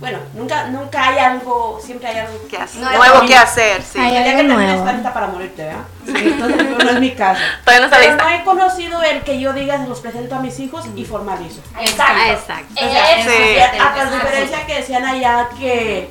[0.00, 2.80] Bueno, nunca, nunca hay algo, siempre hay algo ¿Qué hacer?
[2.82, 3.98] Nuevo que hacer, sí.
[3.98, 4.78] Hay algo que nuevo.
[4.80, 5.84] está lista para morirte, ¿verdad?
[6.06, 7.40] Entonces no es mi caso.
[7.64, 8.24] Todavía no está lista.
[8.24, 11.60] no he conocido el que yo diga se los presento a mis hijos y formalizo.
[11.80, 12.32] Exacto.
[12.32, 12.74] Exacto.
[12.74, 13.24] O sea.
[13.24, 13.78] Sí.
[13.80, 16.10] a a diferencia que decían allá que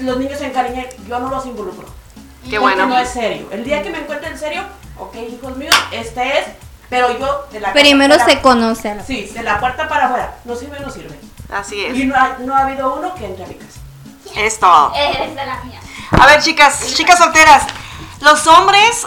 [0.00, 1.86] los niños se encariñan, yo no los involucro.
[1.88, 2.86] Qué Porque bueno.
[2.86, 3.48] no es serio.
[3.50, 4.62] El día que me encuentre en serio,
[4.98, 6.46] ok, hijos míos, este es,
[6.88, 10.06] pero yo de la primero la- se conoce a la Sí, de la puerta para
[10.06, 10.34] afuera.
[10.44, 11.18] No sirve, no sirve.
[11.54, 12.06] Así Y es.
[12.06, 13.80] no ha, no ha habido uno que entre a mi casa.
[14.36, 14.92] Es todo.
[14.94, 15.82] Eres de las mías.
[16.10, 17.64] A ver, chicas, chicas solteras.
[18.20, 19.06] Los hombres,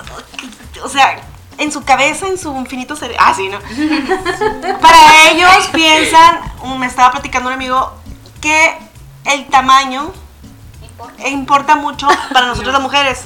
[0.83, 1.19] o sea,
[1.57, 3.23] en su cabeza, en su infinito cerebro.
[3.25, 3.59] Ah, sí, ¿no?
[4.81, 6.39] Para ellos piensan,
[6.77, 7.93] me estaba platicando un amigo,
[8.41, 8.77] que
[9.25, 10.11] el tamaño
[11.25, 13.25] importa mucho para nosotros las mujeres.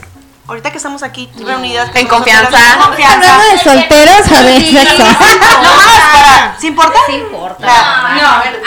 [0.49, 1.91] Ahorita que estamos aquí reunidas.
[1.93, 2.57] En confianza.
[2.83, 3.17] confianza.
[3.17, 5.03] ¿Hablando de solteros o de sexo?
[5.03, 6.97] No más, para- ¿Sí importa?
[7.05, 7.63] Sí importa.
[7.63, 8.15] Claro.
[8.15, 8.65] No, a ver, no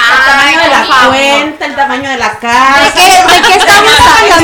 [1.10, 2.82] cuenta el tamaño de la casa.
[2.84, 4.36] ¿De qué, de qué estamos hablando?
[4.36, 4.42] ¿De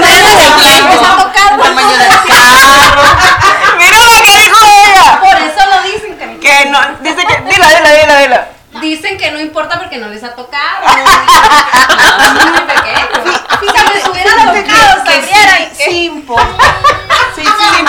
[0.57, 0.89] quién?
[0.89, 1.55] Les ha tocado.
[1.55, 3.03] El tamaño del carro.
[3.79, 5.21] Mira lo que dijo ella.
[5.21, 8.49] Por eso lo dicen que Que no, dice que, dila, dila, dila, dila.
[8.81, 10.85] Dicen que no importa porque no les ha tocado.
[10.87, 10.93] Es
[13.25, 13.89] muy pequeño.
[13.89, 16.65] Si les hubiera tocado, sabieran que Sí importa.
[17.35, 17.81] Sí, sí, sí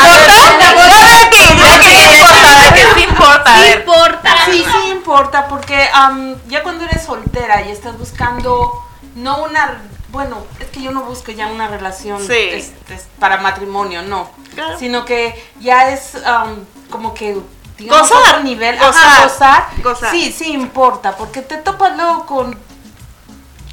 [1.49, 2.73] ¿Importa?
[2.73, 3.55] Que sí importa.
[3.57, 4.35] Sí importa.
[4.45, 8.71] Sí, sí importa, porque am, ya cuando eres soltera y estás buscando,
[9.15, 12.33] no una, bueno, es que yo no busco ya una relación Sí.
[12.51, 14.77] este, para matrimonio, no, Claro.
[14.77, 17.37] sino que ya es am, como que
[17.77, 20.11] digamos, Gozar, nivel, gozar, Ajá, gozar, gozar.
[20.11, 22.57] sí, sí importa, porque te topas luego con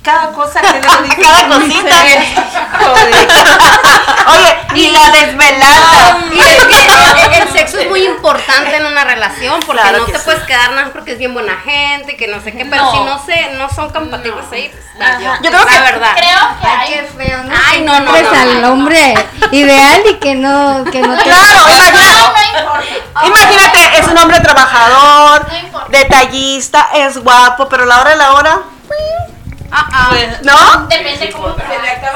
[0.06, 0.80] cada cosa que le.
[1.26, 1.96] Cada cosita.
[2.78, 3.28] Joder.
[4.28, 6.18] Oye, y la desvelada.
[6.32, 6.86] Y es que
[7.36, 10.24] el, el sexo es muy importante en una relación porque Claro no te sí.
[10.24, 12.92] puedes quedar nada porque es bien buena gente, que no sé qué, pero No.
[12.92, 14.84] si no se, no son compatibles ahí, pues.
[15.42, 16.12] Yo creo la que- verdad.
[16.16, 17.54] Creo que Ay, hay feo, ¿no?
[17.70, 18.72] Ay, no, no, no, al no.
[18.72, 19.14] hombre
[19.50, 21.22] ideal y que no, que no te...
[21.24, 23.26] Claro, imagínate.
[23.26, 25.88] Imagínate, es un hombre trabajador, No importa.
[25.90, 28.60] detallista, es guapo, pero a la hora de la hora,
[29.70, 30.16] Ah, ah.
[30.42, 30.86] ¿no?
[30.86, 31.62] Depende cómo te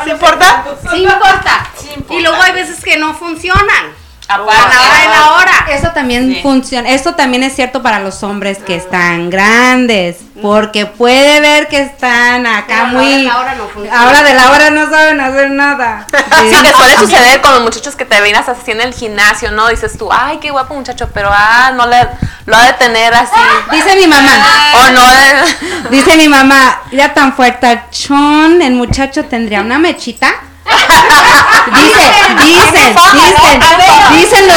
[0.04, 0.64] ¿Se importa?
[0.90, 1.70] Sí importa.
[1.76, 2.14] Sí importa.
[2.14, 3.99] Y luego hay veces que no funcionan.
[4.30, 4.76] A la Aparte.
[4.76, 5.52] hora de la hora.
[5.70, 6.40] Eso también Sí.
[6.42, 11.80] funciona, eso también es cierto para los hombres que están grandes, porque puede ver que
[11.80, 14.02] están acá Pero a la hora muy de la hora no funciona.
[14.02, 16.06] ahora de la hora no saben hacer nada.
[16.10, 19.68] Sí, que suele suceder con los muchachos que te vienes así en el gimnasio, ¿no?
[19.68, 22.06] Dices tú, ay, qué guapo muchacho, pero ah, no le,
[22.46, 23.34] lo ha de tener así.
[23.72, 24.30] Dice mi mamá,
[24.74, 25.44] O no, eh,
[25.90, 30.28] dice mi mamá, era tan fuertachón, el muchacho tendría una mechita.
[31.70, 32.04] Dice,
[32.38, 33.60] dicen, dicen,
[34.12, 34.56] dicen los,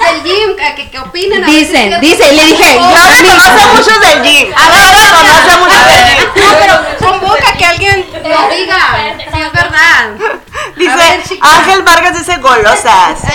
[0.00, 2.00] Del gym, que, que, a ver es dicen, cierto.
[2.00, 4.50] dice, le dije, No reconoce muchos del gym.
[4.50, 4.56] No
[5.02, 6.18] reconoce muchos del gym.
[6.34, 8.78] No, pero convoca que alguien lo diga.
[9.32, 10.00] Si es verdad.
[10.10, 11.22] A Dice, ver.
[11.40, 13.18] Ángel Vargas dice golosas.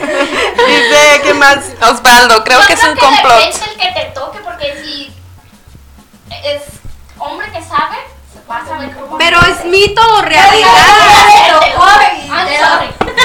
[0.00, 1.58] dice, ¿qué más?
[1.82, 3.38] Osvaldo, creo Yo que es un que complot.
[3.38, 5.12] depende el que te toque, porque si
[6.44, 6.62] es
[7.18, 7.98] hombre que sabe,
[9.18, 10.70] Pero es mito o realidad.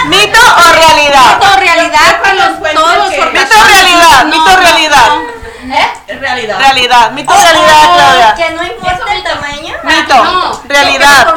[0.08, 1.38] ¿Mito o realidad?
[1.38, 5.10] Mito o realidad para todos Mito o realidad, mito o realidad.
[6.08, 6.60] Es realidad.
[6.60, 8.36] Realidad, mito o realidad, Claudia.
[8.36, 9.76] Que no importa el tamaño.
[9.84, 11.28] Mito, No, realidad.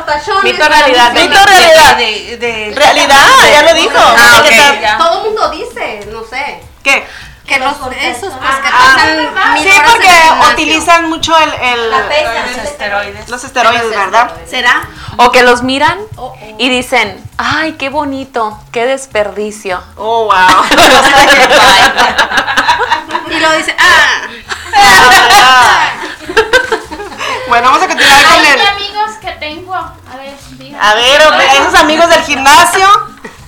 [0.43, 1.13] Mito, realidad.
[1.13, 1.97] Mito, realidad.
[1.97, 3.99] De, de- Realidad, ya lo dijo.
[3.99, 4.99] Ah.
[4.99, 6.61] Todo el mundo dice, no sé.
[6.83, 7.07] ¿Qué?
[7.49, 9.17] Que los esos pues que Ah, pasan
[9.55, 12.01] mil sí, horas porque utilizan mucho el, el- Los
[12.65, 13.29] esteroides.
[13.29, 14.31] los esteroides, ¿verdad?
[14.47, 14.83] ¿Será?
[15.17, 15.99] O que los miran
[16.59, 19.83] y dicen, ay, qué bonito, qué desperdicio.
[19.97, 20.35] Oh, wow.
[23.31, 24.21] Y luego dice, ah,
[27.49, 28.61] bueno, vamos a continuar con el...
[28.69, 29.75] amigos que tengo.
[29.75, 30.35] A ver.
[30.81, 31.21] A ver,
[31.57, 32.89] esos amigos del gimnasio,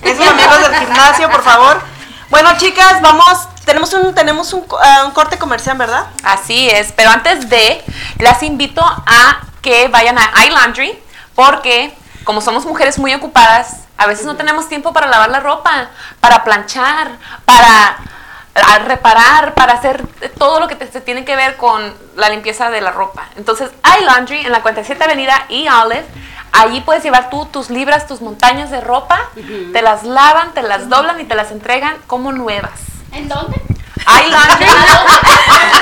[0.01, 1.81] esos amigos del gimnasio, por favor.
[2.29, 6.07] Bueno, chicas, vamos, tenemos un, tenemos un, ah, un corte comercial, ¿verdad?
[6.23, 7.83] Así es, pero antes de,
[8.19, 10.97] las invito a que vayan a iLaundry
[11.35, 11.93] porque
[12.23, 15.89] como somos mujeres muy ocupadas, a veces no tenemos tiempo para lavar la ropa,
[16.19, 17.11] para planchar,
[17.45, 17.97] para
[18.53, 20.05] a reparar, para hacer
[20.37, 23.27] todo lo que te, tiene que ver con la limpieza de la ropa.
[23.37, 26.05] Entonces, iLaundry en la 47 Avenida y Olive,
[26.51, 29.21] allí puedes llevar tú tus libras, tus montañas de ropa,
[29.71, 32.90] te las lavan, te las doblan y te las entregan como nuevas.
[33.11, 33.59] ¿En dónde?
[34.25, 34.65] iLaundry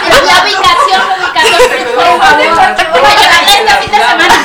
[0.09, 1.85] La ubicación, la ubicación, este fin
[3.91, 4.35] de semana.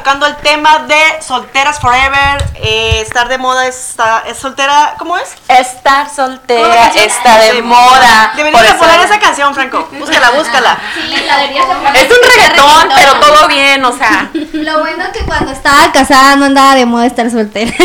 [0.03, 5.33] tocando el tema de solteras forever, eh, estar de moda, está, es soltera, ¿cómo es?
[5.47, 8.33] Estar soltera está de moda.
[8.35, 10.77] Deberías Por de eso- poner esa canción, Franco, búscala, búscala.
[10.95, 11.99] Sí, la deberías de.
[12.01, 14.29] Es un reggaetón, pero todo bien, o sea.
[14.53, 17.71] Lo bueno que cuando estaba casada no andaba de moda estar soltera.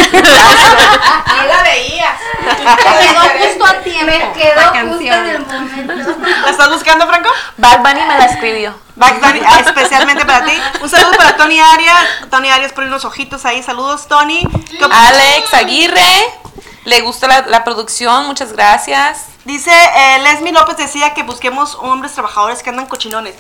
[1.39, 2.19] No la veías.
[2.41, 4.07] quedó justo a tiempo.
[4.07, 6.17] Me quedó justo en el momento.
[6.45, 7.31] ¿La estás buscando, Franco?
[7.57, 8.75] Bad Bunny me la escribió.
[8.97, 10.53] Back Bunny, ah, especialmente para ti.
[10.83, 11.97] Un saludo para Tony Arias.
[12.31, 13.63] Tony Arias pone unos ojitos ahí.
[13.63, 14.47] Saludos, Tony.
[14.79, 16.25] ¿Qué op- Alex Aguirre,
[16.85, 19.27] le gustó la, la producción, muchas gracias.
[19.45, 23.35] Dice eh, Lesmi López decía que busquemos hombres trabajadores que andan cochinones.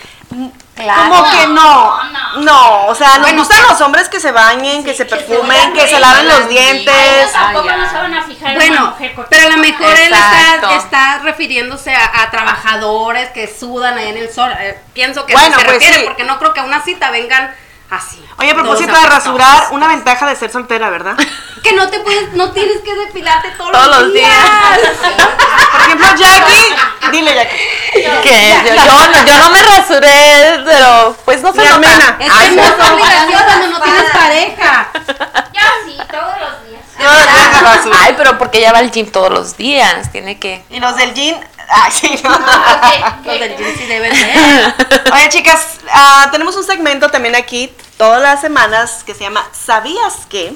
[0.74, 1.02] Claro.
[1.14, 2.02] ¿Cómo que no?
[2.04, 5.86] No, No, o sea, nos gustan los hombres que se bañen, que se perfumen, que
[5.86, 7.32] se laven los Ellos dientes.
[7.32, 7.76] tampoco Ah, ya.
[7.76, 10.70] no se van a fijar en Bueno, una mujer pero a lo mejor él Exacto.
[10.70, 14.50] está, está refiriéndose a, a trabajadores que sudan ahí en el sol.
[14.61, 16.04] Eh, pienso que Bueno, eso se pues refiere, sí.
[16.06, 17.54] porque no creo que a una cita vengan
[17.91, 18.24] así.
[18.39, 21.16] Oye, a propósito de rasurar, una ventaja de ser soltera, ¿verdad?
[21.62, 24.30] Que no te puedes, no tienes que depilarte todos, Todos los días.
[25.72, 26.74] Por ejemplo, Jackie,
[27.11, 27.57] dile Jackie.
[28.22, 32.16] Que yo, yo no, yo no me rasuré, pero pues no se nota.
[32.20, 32.68] Es Ay, que no no.
[32.84, 34.89] es obligación cuando no tienes pareja.
[35.53, 36.82] Ya sí, todos los días.
[36.99, 40.64] Ay, pero porque ella va al gym todos los días, tiene que...
[40.70, 42.30] Y los del jean, ay, sí, no.
[43.24, 44.74] Los del gym sí deben de.
[45.12, 50.26] Oye, chicas, ah, tenemos un segmento también aquí todas las semanas que se llama ¿Sabías
[50.28, 50.55] que?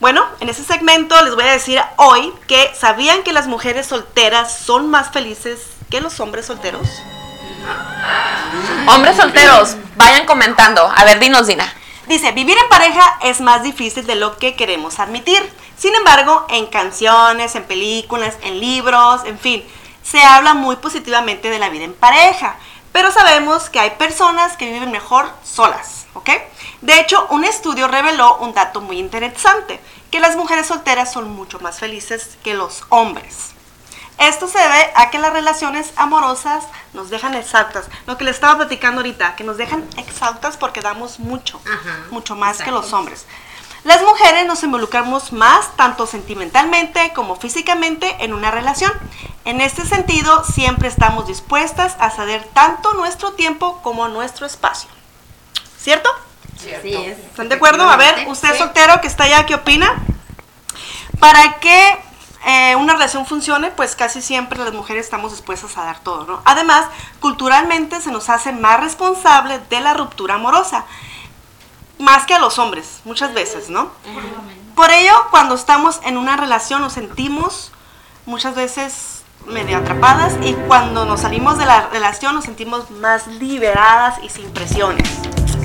[0.00, 4.56] Bueno, en ese segmento les voy a decir hoy que ¿sabían que las mujeres solteras
[4.56, 5.58] son más felices
[5.90, 6.88] que los hombres solteros?
[8.86, 10.90] Hombres solteros, vayan comentando.
[10.96, 11.72] A ver, dinos, Dina.
[12.08, 15.42] Dice, vivir en pareja es más difícil de lo que queremos admitir.
[15.76, 19.62] Sin embargo, en canciones, en películas, en libros, en fin,
[20.02, 22.56] se habla muy positivamente de la vida en pareja.
[22.92, 26.30] Pero sabemos que hay personas que viven mejor solas, ¿ok?
[26.80, 29.78] De hecho, un estudio reveló un dato muy interesante,
[30.10, 33.50] que las mujeres solteras son mucho más felices que los hombres.
[34.18, 37.86] Esto se debe a que las relaciones amorosas nos dejan exhaustas.
[38.06, 42.34] Lo que les estaba platicando ahorita, que nos dejan exhaustas porque damos mucho, Ajá, mucho
[42.34, 43.26] más que los hombres.
[43.84, 48.92] Las mujeres nos involucramos más tanto sentimentalmente como físicamente en una relación.
[49.44, 54.90] En este sentido, siempre estamos dispuestas a ceder tanto nuestro tiempo como nuestro espacio.
[55.80, 56.10] ¿Cierto?
[56.60, 57.18] Sí, es.
[57.18, 57.88] ¿Están de acuerdo?
[57.88, 58.58] A ver, usted Sí.
[58.58, 59.94] soltero que está allá, ¿qué opina?
[61.20, 61.98] Para que
[62.46, 66.40] eh, una relación funcione, pues casi siempre las mujeres estamos dispuestas a dar todo, ¿no?
[66.44, 66.86] Además,
[67.20, 70.84] culturalmente se nos hace más responsable de la ruptura amorosa,
[71.98, 73.90] más que a los hombres, muchas veces, ¿no?
[74.76, 77.72] Por ello, cuando estamos en una relación nos sentimos
[78.26, 84.22] muchas veces medio atrapadas y cuando nos salimos de la relación nos sentimos más liberadas
[84.22, 85.08] y sin presiones.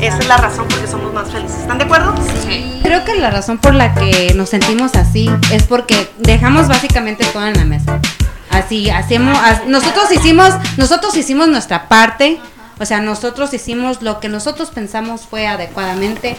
[0.03, 1.59] Esa es la razón por la que somos más felices.
[1.61, 2.13] ¿Están de acuerdo?
[2.83, 7.45] Creo que la razón por la que nos sentimos así es porque dejamos básicamente todo
[7.47, 7.99] en la mesa.
[8.51, 12.39] Así hacemos, as- nosotros hicimos, nosotros hicimos nuestra parte,
[12.79, 16.35] o sea, nosotros hicimos lo que nosotros pensamos fue adecuadamente.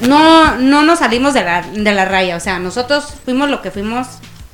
[0.00, 3.72] No, no nos salimos de la, de la raya, o sea, nosotros fuimos lo que
[3.72, 4.06] fuimos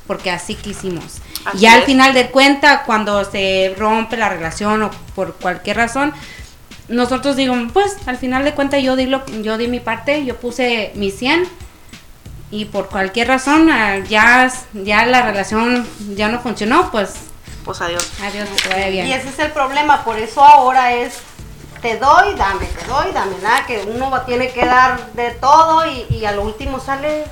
[0.07, 1.19] porque así quisimos.
[1.45, 1.85] Así ya al es.
[1.85, 6.13] final de cuenta, cuando se rompe la relación o por cualquier razón,
[6.87, 10.35] nosotros digo, pues al final de cuentas yo di, lo, yo di mi parte, yo
[10.37, 11.47] puse mi 100
[12.51, 17.15] y por cualquier razón ah, ya, ya la relación ya no funcionó, pues
[17.63, 18.07] Pues adiós.
[18.21, 19.07] adiós, que te vaya bien.
[19.07, 21.17] Y ese es el problema, por eso ahora es
[21.81, 26.05] te doy, dame, te doy, dame, nada, que uno tiene que dar de todo y,
[26.09, 27.25] y a lo último sale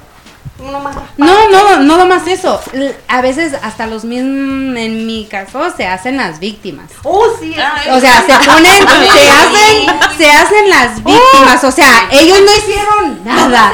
[0.64, 1.14] uno más raspado.
[1.18, 2.62] No, no, no nomás eso.
[3.08, 6.90] A veces hasta los mismos, en mi caso, se hacen las víctimas.
[7.04, 8.74] Uh, sí, eso O sea, se ponen,
[9.14, 11.64] se hacen, se hacen las víctimas.
[11.64, 13.72] O sea, ellos no hicieron nada.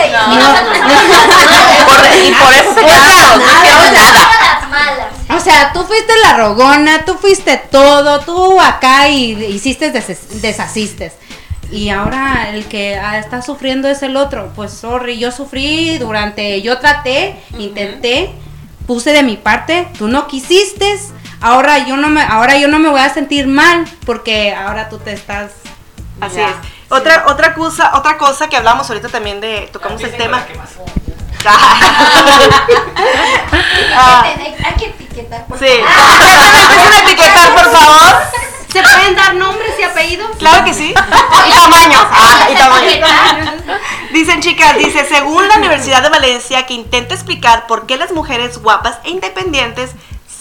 [2.26, 3.40] Y por eso se quedaron,
[3.94, 5.36] no.
[5.36, 11.14] O sea, tú fuiste la rogona, tú fuiste todo, tú acá y hiciste, des- deshaciste.
[11.72, 14.52] Y ahora el que ah, está sufriendo es el otro.
[14.56, 18.32] Pues sorry, yo sufrí durante, yo traté, intenté,
[18.88, 21.00] puse de mi parte, tú no quisiste.
[21.42, 24.98] Ahora yo no me, ahora yo no me voy a sentir mal porque ahora tú
[24.98, 25.52] te estás.
[26.20, 26.50] Así Ya.
[26.50, 26.56] es.
[26.92, 30.44] Otra, otra cosa, otra cosa que hablamos ahorita también de, tocamos el tema.
[33.96, 35.46] Ah, Hay que etiquetar.
[35.46, 35.66] por sí.
[35.66, 38.16] A etiquetar, por favor.
[38.72, 40.38] ¿Se pueden dar nombres y apellidos?
[40.38, 40.94] Claro que sí.
[40.94, 42.06] Y tamaños.
[42.12, 43.00] Ah, y tamaños.
[44.14, 48.60] Dicen chicas, dice, según la Universidad de Valencia, que intenta explicar por qué las mujeres
[48.60, 49.92] guapas e independientes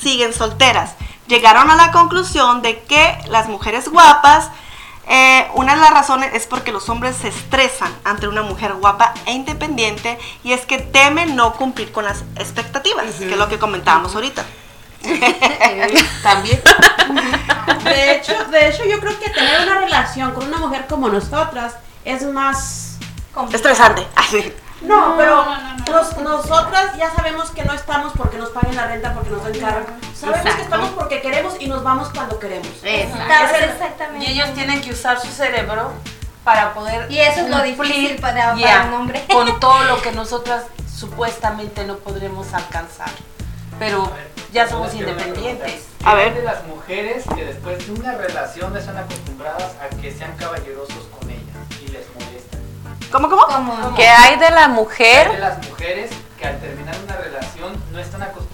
[0.02, 0.92] siguen solteras.
[1.26, 4.50] Llegaron a la conclusión de que las mujeres guapas
[5.10, 9.14] Eh, una de las razones es porque los hombres se estresan ante una mujer guapa
[9.24, 13.58] e independiente y es que temen no cumplir con las expectativas, que es lo que
[13.58, 14.44] comentábamos ahorita.
[16.22, 16.60] También.
[17.84, 21.74] De hecho, de hecho, yo creo que tener una relación con una mujer como nosotras
[22.04, 22.96] es más
[23.52, 24.06] Estresante.
[24.16, 24.52] Así.
[24.80, 25.44] No, pero
[25.90, 29.60] nos- nosotras ya sabemos que no estamos porque nos paguen la renta, porque nos den
[29.60, 29.86] carro.
[30.18, 32.68] Sabemos que estamos porque queremos y nos vamos cuando queremos.
[32.82, 33.56] Exacto.
[33.72, 34.24] Exactamente.
[34.26, 35.92] Y ellos tienen que usar su cerebro
[36.44, 39.24] para poder Y eso es lo difícil para- para un hombre.
[39.30, 43.10] con todo lo que nosotras supuestamente no podremos alcanzar.
[43.78, 44.10] Pero
[44.52, 45.86] ya somos independientes.
[46.04, 46.34] A ¿Qué hay ver.
[46.34, 51.06] de las mujeres que después de una relación no están acostumbradas a que sean caballerosos
[51.18, 52.60] con ellas y les molestan.
[53.10, 53.94] ¿Cómo, cómo?
[53.94, 55.38] ¿Qué hay de la Hay de mujer?
[55.40, 58.48] las mujeres que al terminar una relación no están acostumbradas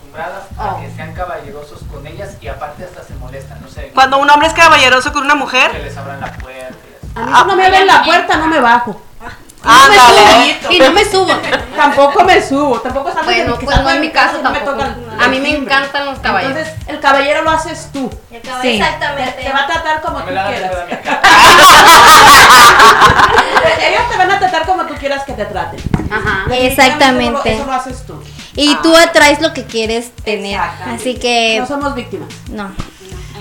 [0.57, 0.63] Oh.
[0.63, 3.61] a que sean caballerosos con ellas y aparte hasta se molestan.
[3.61, 6.75] No sé, Cuando un hombre es caballeroso con una que mujer, les abran la puerta.
[7.17, 9.01] A mí si no me abren la puerta, no me bajo.
[9.65, 10.57] Ándale.
[10.71, 11.33] Y no me subo.
[11.77, 14.43] Tampoco me subo, tampoco salgo de Bueno, mi- pues salgo no en mi caso y
[14.43, 14.79] no me tampoco.
[14.87, 16.57] tocan A mí me encantan los caballeros.
[16.59, 18.11] Entonces, el caballero lo haces tú.
[18.31, 18.49] El Sí.
[18.63, 19.43] Te, Exactamente.
[19.43, 20.73] te va a tratar como No tú quieras.
[23.81, 25.81] Ellos te van a tratar como tú quieras que te traten.
[26.11, 26.45] Ajá.
[26.55, 27.55] Exactamente.
[27.55, 28.23] Eso lo haces tú.
[28.57, 30.59] Y tú atraes lo que quieres tener.
[30.95, 32.29] Así que No somos víctimas.
[32.51, 32.71] no.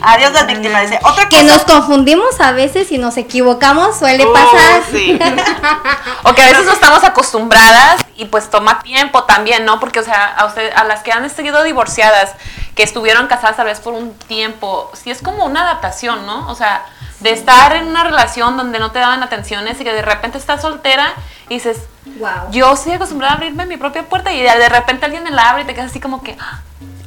[0.03, 0.81] Adiós las víctimas.
[0.83, 4.83] Dice, otra Que nos confundimos a veces y nos equivocamos, suele Oh, pasar.
[4.91, 5.17] sí.
[6.23, 9.79] O que a veces no estamos acostumbradas y pues toma tiempo también, ¿no?
[9.79, 12.31] Porque, o sea, a, usted, a las que han seguido divorciadas,
[12.75, 16.49] que estuvieron casadas tal vez por un tiempo, sí es como una adaptación, ¿no?
[16.49, 16.85] O sea,
[17.19, 20.61] de estar en una relación donde no te daban atenciones y que de repente estás
[20.61, 21.13] soltera
[21.49, 21.77] y dices,
[22.19, 22.51] Wow.
[22.51, 25.63] yo estoy acostumbrada a abrirme mi propia puerta y de repente alguien me la abre
[25.63, 26.59] y te quedas así como que, ¡ah!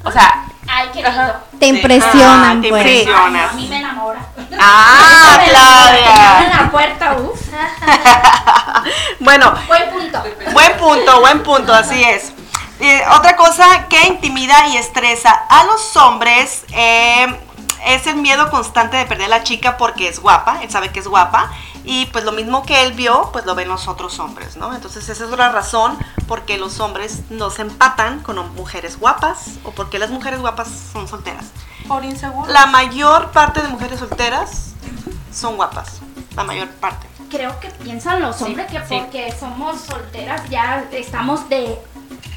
[0.07, 1.35] O sea, Ay, qué lindo.
[1.61, 2.85] Te impresionan, Ah, te pues.
[2.87, 3.51] impresionas.
[3.53, 4.21] A mí me enamora.
[4.61, 6.61] Ah, En Claudia.
[6.63, 7.41] la puerta, uff.
[9.21, 10.23] Bueno, Buen punto.
[10.53, 12.33] buen punto, buen punto, así es.
[12.81, 17.27] Eh, otra cosa que intimida y estresa a los hombres eh,
[17.87, 21.01] es el miedo constante de perder a la chica porque es guapa, él sabe que
[21.01, 21.51] es guapa
[21.85, 24.75] y pues lo mismo que él vio, pues lo ven los otros hombres, ¿no?
[24.75, 25.97] Entonces esa es otra razón
[26.27, 31.09] porque los hombres no se empatan con mujeres guapas o porque las mujeres guapas son
[31.09, 31.47] solteras.
[31.87, 32.53] Por inseguro.
[32.53, 34.73] La mayor parte de mujeres solteras
[35.33, 36.01] son guapas,
[36.35, 37.07] la mayor parte.
[37.31, 39.01] Creo que piensan los hombres que sí.
[39.01, 41.79] porque somos solteras ya estamos de.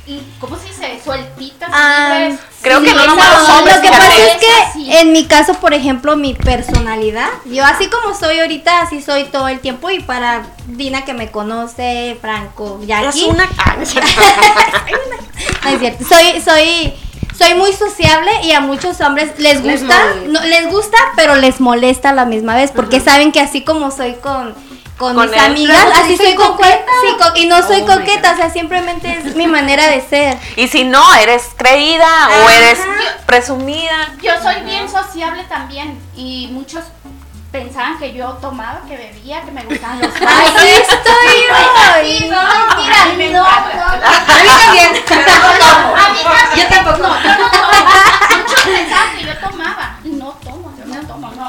[0.10, 1.00] Y- ¿Cómo se dice?
[1.04, 1.70] Sueltitas.
[1.72, 2.30] Ah,
[2.62, 4.42] creo que no hombres, Lo que pasa es
[4.74, 4.86] Sí.
[4.86, 9.26] que en mi caso, por ejemplo, mi personalidad, yo así como soy ahorita, así soy
[9.26, 13.46] todo el tiempo y para Dina que me conoce, Franco, Es Jackie, una...
[13.76, 14.10] No es cierto.
[15.64, 16.94] no es cierto, soy, soy,
[17.38, 19.96] soy muy sociable y a muchos hombres les gusta,
[20.28, 23.92] no, les gusta, pero les molesta a la misma vez, porque saben que así como
[23.92, 24.54] soy con
[25.00, 25.46] con, Con mis él.
[25.46, 26.92] amigas, así sí, soy coqueta.
[27.02, 30.02] sí, co- y no soy Oh my coqueta, o sea, simplemente es mi manera de
[30.02, 30.38] ser.
[30.58, 32.56] y si no, eres creída o Ajá.
[32.58, 32.80] eres
[33.26, 34.14] presumida.
[34.22, 36.84] Yo soy bien sociable también y muchos
[37.52, 40.80] pensaban que yo tomaba, que bebía, que me gustaban los Así bailes.
[40.82, 41.14] estoy
[42.04, 42.32] Sí, yo.
[42.32, 43.46] no, no, mentira, no.
[43.48, 44.94] A mí también.
[46.56, 47.08] Yo tampoco.
[47.08, 47.70] No, yo no tomo.
[48.38, 49.98] Muchos pensaban que yo tomaba.
[50.04, 50.86] Y no tomo, yo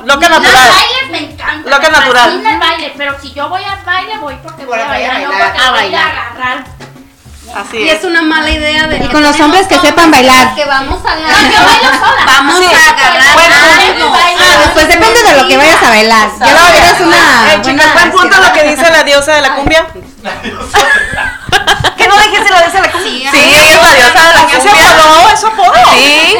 [0.05, 0.28] no tomo.
[0.28, 0.28] No.
[0.28, 0.68] Loca Los natural.
[0.68, 1.70] bailes me encantan.
[1.70, 2.24] Loca me natural.
[2.30, 5.28] fascina el baile, pero si yo voy al baile, voy porque voy a bailar, no
[5.30, 6.11] porque a voy a bailar.
[6.11, 6.64] agarrar.
[7.53, 7.98] Así Y es.
[7.98, 10.55] es una mala idea de Y con los hombres que sepan bailar.
[10.55, 12.24] que vamos a No, yo bailo sola.
[12.24, 12.64] Vamos Sí.
[12.64, 14.14] a agarrar Bueno, algo.
[14.14, 16.28] Ah, pues depende de lo que vayas a bailar.
[16.38, 19.40] Ya la bailar es una Eh, chicas, buen punto lo que dice la diosa de
[19.42, 19.86] la cumbia.
[21.96, 23.30] ¿Qué no dijiste la diosa de la cumbia?
[23.30, 24.90] Sí, ella es la diosa de la ¿Qué se cumbia.
[24.90, 25.28] apagó?
[25.30, 25.72] ¿Eso apodo?
[25.94, 26.36] Sí,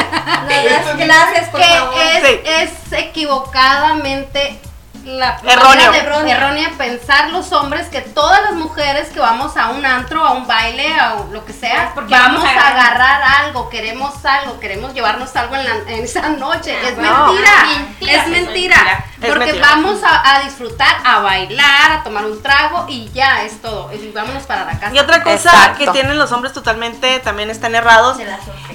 [0.97, 1.93] clases por que favor.
[2.01, 2.39] es, Sí.
[2.45, 4.59] es equivocadamente
[5.05, 10.25] la de- errónea pensar los hombres que todas las mujeres que vamos a un antro,
[10.25, 13.21] a un baile, a lo que sea, Es porque vamos vamos a a agarrar.
[13.45, 16.77] algo, queremos algo, queremos llevarnos algo en, la- en esa noche.
[16.87, 17.25] es no.
[17.27, 18.13] mentira, Mentira.
[18.13, 19.05] es mentira.
[19.21, 19.67] Es Porque mentira.
[19.67, 23.91] vamos a, a disfrutar, a bailar, a tomar un trago y ya es todo.
[23.93, 24.95] Y vámonos para la casa.
[24.95, 25.77] Y otra cosa Exacto.
[25.77, 28.17] que tienen los hombres totalmente también están errados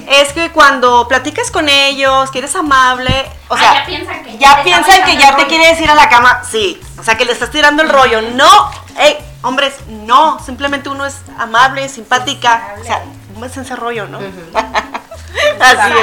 [0.07, 4.37] es que cuando platicas con ellos, que eres amable, o Ah, sea, ya piensan que
[4.37, 7.31] ya te piensan que ya quiere decir a la cama, sí, o sea, que le
[7.31, 8.21] estás tirando el rollo.
[8.21, 8.49] No,
[8.97, 13.03] hey, hombres, no, simplemente uno es amable, simpática, o sea,
[13.37, 14.19] no es ese rollo, ¿no?
[15.59, 15.93] Así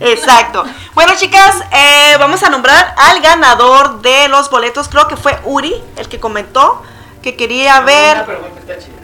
[0.00, 0.18] es.
[0.18, 0.64] Exacto.
[0.94, 4.88] Bueno, chicas, eh, vamos a nombrar al ganador de los boletos.
[4.88, 6.82] Creo que fue Uri, el que comentó
[7.22, 8.24] que quería Una ver.
[8.24, 8.96] pregunta está chida.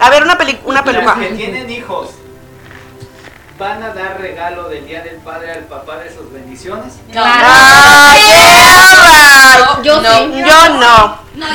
[0.00, 1.14] A ver, una, peli una peluca.
[1.16, 2.10] Las que tienen hijos,
[3.62, 6.94] ¿van a dar regalo del Día del Padre al papá de sus bendiciones?
[7.16, 9.82] ¡Ah, qué bárbaro!
[9.84, 10.10] Yo No.
[10.10, 10.32] sí.
[10.40, 11.22] Yo no.
[11.34, 11.46] No.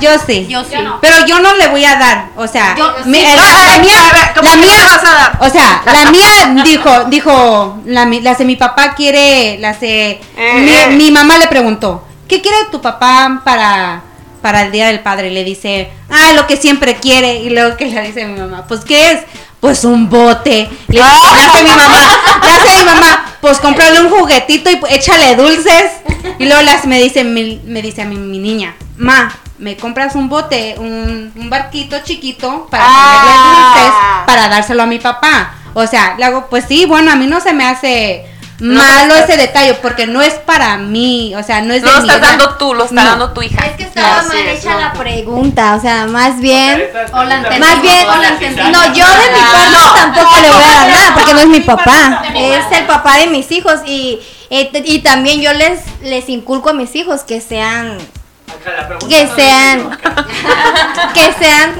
[0.00, 0.46] Yo sí.
[0.48, 0.76] Yo sí.
[1.00, 3.24] Pero yo no le voy a dar, o sea, Yo- mi- sí.
[3.36, 5.38] la mía, ¿cómo la mía, le vas a dar?
[5.40, 10.52] o sea, la mía dijo, dijo, la, la de mi papá quiere, la de, Eh,
[10.60, 10.86] mi, eh.
[10.96, 14.02] mi mamá le preguntó, ¿qué quiere tu papá para,
[14.42, 15.28] para el día del padre?
[15.28, 18.64] Y le dice, ah, lo que siempre quiere, y luego que le dice mi mamá,
[18.68, 19.20] pues ¿qué es?
[19.60, 20.68] Pues un bote.
[20.88, 22.08] Le, hace mi mamá,
[22.44, 25.92] le hace mi mamá, pues cómprale un juguetito y pues, échale dulces.
[26.38, 30.28] Y luego las, me dice, me dice a mi, mi niña, ma, me compras un
[30.30, 33.20] bote, un, un barquito chiquito para Ah.
[33.20, 35.54] ponerle dulces para dárselo a mi papá.
[35.74, 38.26] O sea, le hago, pues sí, bueno, a mí no se me hace
[38.60, 42.02] malo ese detalle porque no es para mí, o sea, no es No de lo
[42.02, 42.38] mi estás edad.
[42.38, 43.10] dando tú, lo está No.
[43.10, 43.66] dando tu hija.
[43.66, 44.80] Es que estaba Así mal es, hecha no.
[44.80, 46.82] la pregunta, o sea, más bien...
[47.12, 47.58] O la entendí.
[47.60, 48.62] Más bien, o la entendí.
[48.62, 51.34] no, yo de mi parte No, tampoco no, le voy a dar no, nada porque
[51.34, 55.80] no es mi papá, es el papá de mis hijos y, y también yo les,
[56.02, 57.96] les inculco a mis hijos que sean
[59.08, 59.90] que no sean ¿no?
[61.14, 61.74] que sean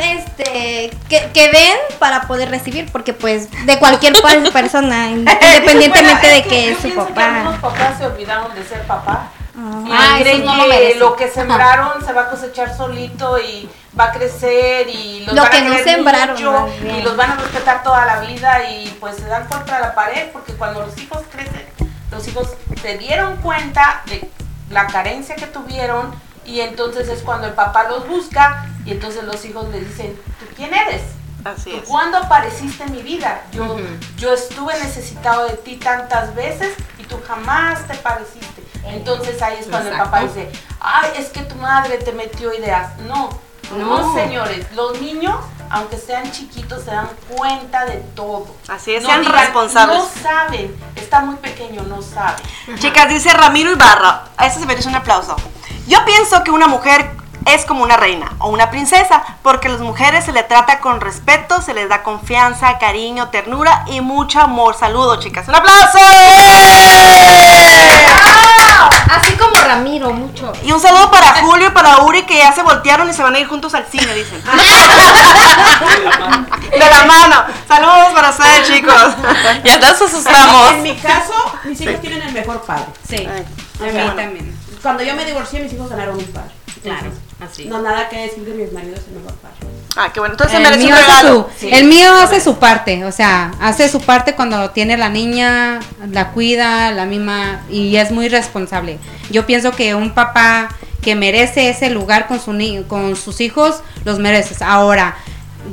[1.08, 4.12] que, que den para poder recibir porque pues de cualquier
[4.52, 7.36] persona independientemente Bueno, de es que es yo su que papá.
[7.36, 9.28] algunos papás se olvidaron de ser papá.
[9.54, 13.38] Y Ah, creen eso no lo que lo que sembraron se va a cosechar solito
[13.38, 17.16] y va a crecer y los Lo van que a no sembraron, mucho y los
[17.16, 20.80] van a respetar toda la vida y pues se dan contra la pared porque cuando
[20.86, 21.66] los hijos crecen,
[22.10, 22.48] los hijos
[22.80, 24.30] se dieron cuenta de
[24.70, 26.14] la carencia que tuvieron
[26.46, 30.39] y entonces es cuando el papá los busca y entonces los hijos le dicen, ¿tú
[30.60, 31.02] quién eres?
[31.42, 31.88] Así es.
[31.88, 33.42] ¿Cuándo apareciste en mi vida?
[33.50, 33.78] Yo,
[34.18, 38.62] yo estuve necesitado de ti tantas veces y tú jamás te pareciste.
[38.84, 40.50] Entonces ahí es cuando el papá dice,
[40.80, 42.98] ay, es que tu madre te metió ideas.
[43.00, 43.30] No,
[43.74, 45.34] no, señores, los niños,
[45.70, 48.46] aunque sean chiquitos, se dan cuenta de todo.
[48.68, 49.96] Así es, No sean digan, responsables.
[49.96, 52.36] No saben, está muy pequeño, no sabe.
[52.78, 54.24] Chicas, dice Ramiro Ibarra.
[54.36, 55.36] A eso se merece un aplauso.
[55.86, 57.10] Yo pienso que una mujer
[57.46, 61.00] es como una reina o una princesa, porque a las mujeres se le trata con
[61.00, 64.76] respeto, se les da confianza, cariño, ternura y mucho amor.
[64.78, 65.48] Saludos, chicas.
[65.48, 65.98] ¡Un aplauso!
[69.10, 70.52] Así como Ramiro, mucho.
[70.62, 73.34] Y un saludo para Julio y para Uri que ya se voltearon y se van
[73.34, 74.42] a ir juntos al cine, dicen.
[76.70, 77.44] De la mano.
[77.66, 78.94] Saludos para ustedes, chicos.
[79.64, 80.72] Ya nos asustamos.
[80.72, 81.34] En mi caso,
[81.64, 82.86] mis hijos tienen el mejor padre.
[83.08, 83.46] Sí, Ay,
[83.80, 84.14] a mí bueno.
[84.14, 84.56] también.
[84.82, 86.50] Cuando yo me divorcié, mis hijos ganaron un padre.
[86.82, 87.10] Claro,
[87.40, 87.64] así.
[87.66, 89.56] No, nada que decir de mis maridos el mejor padre.
[89.96, 90.34] Ah, qué bueno.
[90.34, 91.48] Entonces se El merece un mío, hace regalo.
[91.58, 95.80] su, el mío hace su parte, o sea, hace su parte cuando tiene la niña,
[96.10, 98.98] la cuida, la misma y es muy responsable.
[99.30, 100.68] Yo pienso que un papá
[101.02, 104.62] que merece ese lugar con su ni- con sus hijos los mereces.
[104.62, 105.16] Ahora,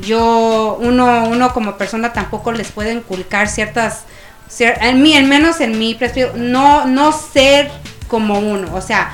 [0.02, 4.04] yo uno uno como persona tampoco les puede inculcar ciertas
[4.50, 7.70] cier- en mí, al menos en mi perspectiva, no no ser
[8.08, 9.12] como uno, o sea,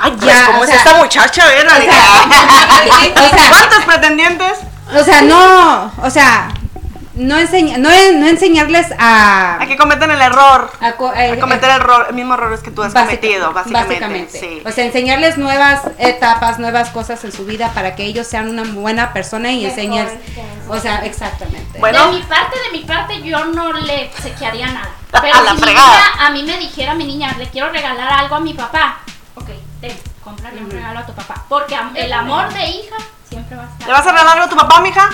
[0.00, 1.44] Ay, Ya, pues, ¿cómo o es sea- esta muchacha?
[1.44, 4.58] A ver, o sea- ¿Cuántos pretendientes?
[4.98, 6.48] o sea, no, o sea,
[7.14, 10.70] no enseña, no, no enseñarles a A que cometen el error.
[10.80, 13.52] a co- eh, A cometer el, error, el mismo error que tú has Básica- cometido,
[13.52, 14.38] básicamente.
[14.40, 14.62] Sí.
[14.64, 18.62] O sea, enseñarles nuevas etapas, nuevas cosas en su vida para que ellos sean una
[18.64, 20.08] buena persona y enseñes,
[20.68, 21.78] o sea, exactamente.
[21.78, 22.06] Bueno.
[22.06, 24.88] De mi parte, de mi parte, yo no le sequearía nada.
[25.12, 25.88] A Pero la si mi fregada.
[25.88, 28.98] niña, a mí me dijera mi niña, le quiero regalar algo a mi papá.
[29.34, 29.48] Ok,
[29.80, 31.44] ten, cómprale un regalo a tu papá.
[31.48, 32.96] Porque el amor de hija
[33.28, 33.86] siempre va a estar.
[33.86, 35.10] ¿Le vas a regalar algo a tu papá, mija?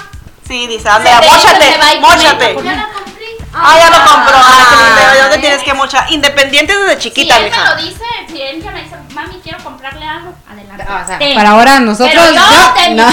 [0.47, 2.45] Sí, dice, anda, De hecho, móchate, se va a ir con móchate.
[2.45, 3.25] ella, porque Ya la compré.
[3.59, 4.37] Ah, ya lo compró.
[4.37, 5.13] Ah, qué lindo.
[5.13, 5.41] ¿De dónde Ah.
[5.41, 6.13] tienes que mochar?
[6.13, 7.75] Independiente desde Si chiquita, él me lo mija.
[7.77, 10.85] dice, si él me dice, mami, quiero comprarle algo, adelante.
[10.85, 11.35] O sea, Ten.
[11.35, 13.07] para ahora nosotros Pero yo, yo- de mi no.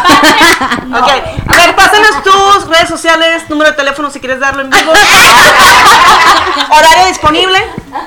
[0.87, 0.99] no.
[0.99, 1.09] Ok,
[1.47, 4.91] a ver, pásanos tus redes sociales, número de teléfono si quieres darlo en vivo.
[6.69, 7.59] Horario disponible,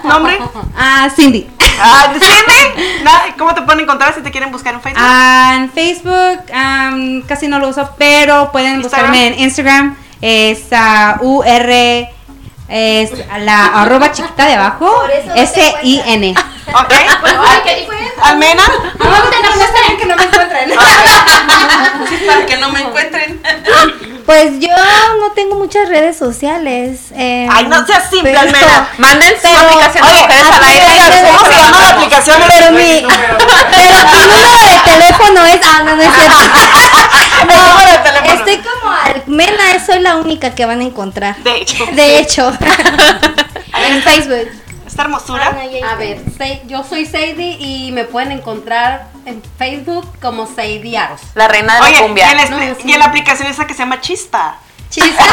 [0.05, 0.39] nombre.
[0.77, 1.49] Ah, Cindy.
[1.81, 2.13] Ah,
[3.39, 5.03] ¿cómo te pueden encontrar si te quieren buscar en Facebook?
[5.05, 9.11] Ah, en Facebook casi no lo uso, pero pueden Instagram.
[9.11, 9.97] buscarme en Instagram.
[10.21, 12.09] Es ah, UR,
[12.69, 13.11] es
[13.41, 14.91] la arroba chiquita de abajo,
[15.35, 16.35] S-I-N.
[16.75, 16.93] Ok.
[16.93, 17.99] Ay, ¿qué dijo él?
[18.23, 18.63] Almena.
[19.99, 20.71] que no me encuentren.
[22.27, 23.41] Para que no me encuentren.
[24.27, 24.69] Pues yo
[25.21, 27.01] no tengo muchas redes sociales.
[27.15, 28.89] eh, Ay, no seas simple, pero- Almena.
[28.99, 31.29] Manden su Pero- aplicación de Oye, mujeres al así aire.
[31.39, 32.37] ¿Cómo se llama la aplicación?
[32.49, 33.07] Pero mi,
[33.39, 35.61] pero mi número de teléfono es.
[35.65, 36.39] Ah, no, no es cierto.
[37.71, 38.33] número de teléfono.
[38.35, 41.37] Estoy como Almena, soy la única que van a encontrar.
[41.39, 41.87] De hecho.
[41.93, 42.53] De hecho.
[43.87, 44.49] en Facebook.
[44.97, 45.49] Esta hermosura.
[45.91, 51.21] A ver, Sei- yo soy Sadie y me pueden encontrar en Facebook como Sadie Aros.
[51.35, 52.31] La reina de la Oye, y, cumbia.
[52.31, 54.57] en la- y en la aplicación esa que se llama Chispa.
[54.89, 55.23] Chispa.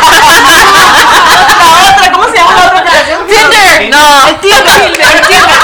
[1.64, 3.26] La otra, ¿cómo se llama la otra aplicación?
[3.28, 3.90] Tinder.
[3.90, 4.28] No.
[4.28, 5.60] El Tinder, el Tinder.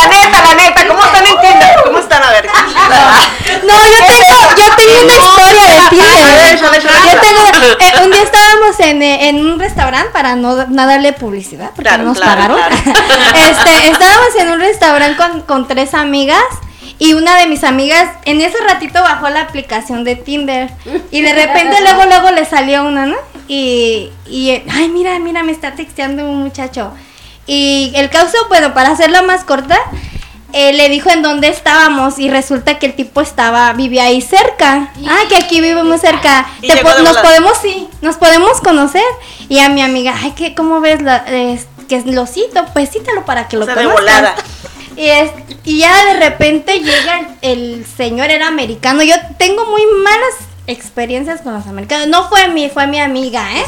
[0.00, 1.76] La neta, la neta, ¿cómo están en Tinder?
[1.84, 2.22] ¿Cómo están?
[2.22, 2.48] A ver.
[3.62, 6.60] No, yo tengo, yo tengo una historia de Tinder.
[6.60, 11.70] Yo tengo, eh, un día estábamos en, eh, en un restaurante para no, darle publicidad,
[11.74, 12.58] porque no nos pagaron.
[13.34, 16.42] Este, estábamos en un restaurante con, con tres amigas.
[16.98, 20.70] Y una de mis amigas en ese ratito bajó la aplicación de Tinder.
[21.10, 23.16] Y de repente luego, luego le salió una, ¿no?
[23.48, 26.92] Y, y, ay, mira, mira, me está texteando un muchacho.
[27.52, 29.76] Y el caso, bueno, para hacerla más corta,
[30.52, 34.92] eh, le dijo en dónde estábamos y resulta que el tipo estaba, vivía ahí cerca.
[35.04, 36.46] Ah, que aquí vivimos cerca.
[36.60, 39.02] Te po- nos podemos, sí, nos podemos conocer.
[39.48, 41.02] Y a mi amiga, ay, que ¿cómo ves?
[41.02, 41.24] La,
[41.88, 44.00] que lo cito, pues cítalo para que lo de conozcas.
[44.00, 44.34] volada.
[44.96, 45.32] Y, es,
[45.64, 49.02] y ya de repente llega el, el señor, era americano.
[49.02, 50.34] Yo tengo muy malas
[50.70, 52.06] experiencias con los americanos.
[52.08, 53.64] No fue mi, fue mi amiga, ¿eh?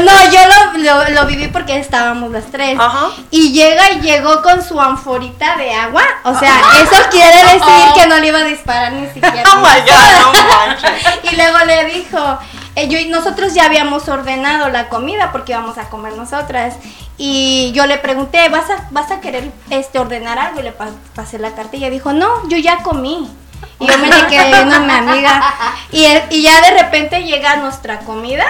[0.00, 2.78] No, no, yo lo, lo, lo viví porque estábamos las tres.
[2.78, 3.08] Ajá.
[3.30, 6.04] Y llega y llegó con su anforita de agua.
[6.24, 9.42] O sea, eso quiere decir que no le iba a disparar ni siquiera.
[9.52, 10.90] Oh my God, no manches.
[11.32, 12.38] Y luego le dijo,
[12.76, 16.74] yo, y nosotros ya habíamos ordenado la comida porque íbamos a comer nosotras.
[17.16, 20.60] Y yo le pregunté, ¿vas a, vas a querer este, ordenar algo?
[20.60, 21.88] Y le pa- pasé la cartilla.
[21.90, 23.30] Dijo, no, yo ya comí.
[23.78, 25.54] Y yo me le quedé viendo a mi amiga.
[25.92, 28.44] Y, y ya de repente llega nuestra comida.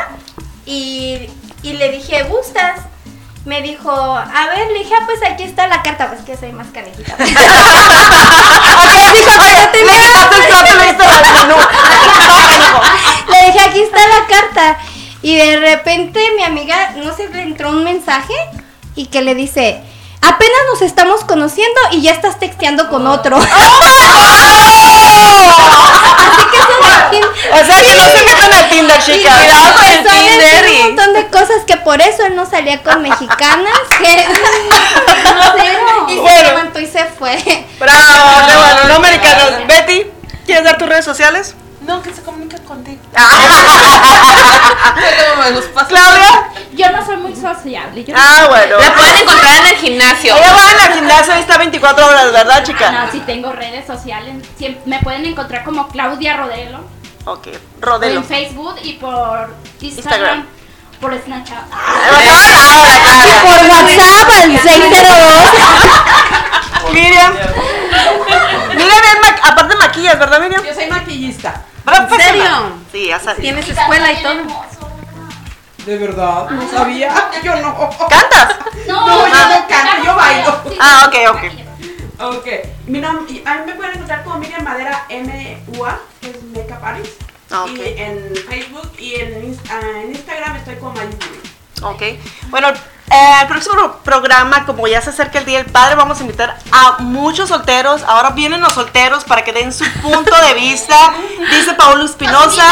[0.65, 1.29] Y,
[1.63, 2.81] y le dije, ¿gustas?
[3.45, 6.09] Me dijo, a ver, le dije, ah, pues aquí está la carta.
[6.09, 6.89] Pues que soy más dijo,
[9.71, 10.37] te Le plato
[13.29, 14.04] y dije, aquí está
[14.35, 14.79] carta.
[15.23, 18.35] Y de repente mi amiga, no sé, le entró un mensaje
[18.95, 19.81] y que le dice,
[20.21, 23.39] apenas nos estamos conociendo y ya estás texteando con otro.
[26.17, 29.37] Así que se O sea, que no se metan al Tinder, chicas.
[29.37, 33.03] Cuidado con el Tinder Un montón de cosas que por eso él no salía con
[33.03, 33.73] mexicanas.
[33.99, 34.27] Que
[36.13, 36.43] y se Bueno.
[36.51, 37.39] levantó y se fue.
[37.79, 37.99] Bravo,
[38.47, 39.53] bueno, no americanos.
[39.67, 40.07] Betty,
[40.45, 41.55] ¿quieres dar tus redes sociales?
[41.83, 43.01] No, que se comunica contigo.
[45.89, 46.49] Claudia.
[46.73, 48.05] Yo no soy muy sociable.
[48.05, 48.79] Yo Ah, bueno.
[48.79, 50.35] La pueden encontrar en el gimnasio.
[50.37, 52.91] Ella va al gimnasio y está 24 horas, ¿verdad, chica?
[52.91, 54.37] No, sí tengo redes sociales.
[54.85, 56.81] Me pueden encontrar como Claudia Rodelo.
[57.27, 57.49] Ok,
[57.81, 58.21] Rodelo.
[58.21, 60.41] En Facebook y por Instagram.
[60.41, 60.47] Instagram.
[61.01, 61.65] Por Snapchat.
[63.43, 66.93] Por WhatsApp al 602.
[66.93, 67.33] Miriam.
[68.71, 70.65] Miriam aparte maquillas, ¿verdad, Miriam?
[70.65, 71.63] Yo soy maquillista.
[71.85, 72.09] ¿Verdad?
[72.13, 72.45] ¿En serio?
[72.93, 73.41] Sí, ya sabes.
[73.41, 74.35] Tienes escuela y todo.
[75.87, 77.13] De verdad, no sabía.
[77.45, 77.91] Yo no.
[78.09, 78.57] ¿Cantas?
[78.89, 80.61] No, No, yo no canto, yo bailo.
[80.81, 81.43] Ah, ok, ok.
[82.37, 82.47] Ok.
[82.87, 86.83] Mi nom- y a mí me pueden encontrar como Miriam Madera MUA, que es Makeup
[86.85, 87.23] Artist.
[87.51, 87.71] Ah, ok.
[87.71, 91.17] Y en Facebook y en, ah, en Instagram estoy como Mayuri.
[91.85, 92.03] Ok.
[92.49, 96.23] Bueno, eh, el próximo programa, como ya se acerca el Día del Padre, vamos a
[96.23, 98.03] invitar a muchos solteros.
[98.03, 101.15] Ahora vienen los solteros para que den su punto de vista.
[101.51, 102.67] Dice Paulo Espinosa.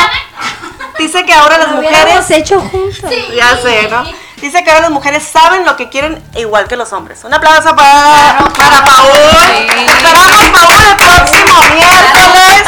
[0.98, 2.02] Dice que ahora las Lo mujeres...
[2.02, 3.10] hubiéramos hecho juntos.
[3.34, 4.04] Ya sé, ¿no?
[4.42, 7.22] Dice que ahora las mujeres saben lo que quieren igual que los hombres.
[7.22, 9.08] Un aplauso para, para Paul.
[9.86, 12.64] Esperamos Paul el próximo miércoles.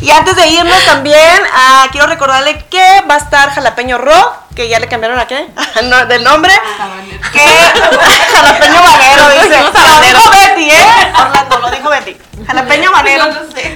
[0.00, 4.68] Y antes de irnos también, ah, quiero recordarle que va a estar Jalapeño Rock, que
[4.68, 5.48] ya le cambiaron a qué?
[5.82, 6.52] No, del nombre.
[7.32, 7.40] Que
[8.36, 9.60] Jalapeño Valero dice.
[9.60, 11.12] Lo dijo Betty, ¿eh?
[11.18, 12.16] Orlando, lo dijo Betty.
[12.46, 13.24] Jalapeño Valero.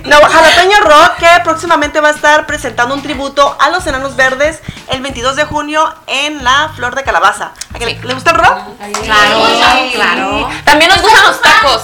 [0.04, 4.60] No, Jalapeño Rock, que próximamente va a estar presentando un tributo a los enanos verdes
[4.88, 7.52] el 22 de junio en la Flor de Calabaza.
[7.74, 8.58] ¿A que le, le gusta el rock?
[9.04, 9.40] Claro,
[9.94, 10.50] claro.
[10.64, 11.82] También nos gustan los tacos.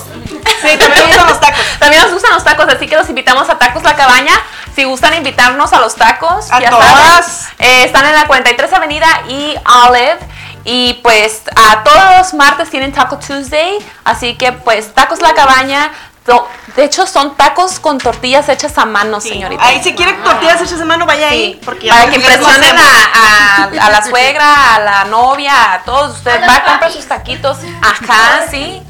[0.60, 1.58] Sí, también le gustan los tacos.
[1.78, 4.32] También nos gustan los tacos, así que los invitamos a Tacos La Cabaña.
[4.74, 7.26] Si gustan invitarnos a los tacos, A ya todas.
[7.26, 7.54] saben.
[7.58, 9.54] Eh, están en la 43 Avenida y
[9.86, 10.18] Olive.
[10.64, 13.78] Y pues a todos los martes tienen Taco Tuesday.
[14.04, 15.92] Así que pues Tacos La Cabaña.
[16.28, 19.64] Do- De hecho, son tacos con tortillas hechas a mano, señorita.
[19.64, 21.60] Ahí si quiere tortillas hechas de mano, vaya ahí.
[21.64, 26.18] Porque para que impresionen a, a- a la suegra, a la novia, a todos.
[26.18, 27.58] Usted va a comprar sus taquitos.
[27.82, 28.80] Ajá, sí.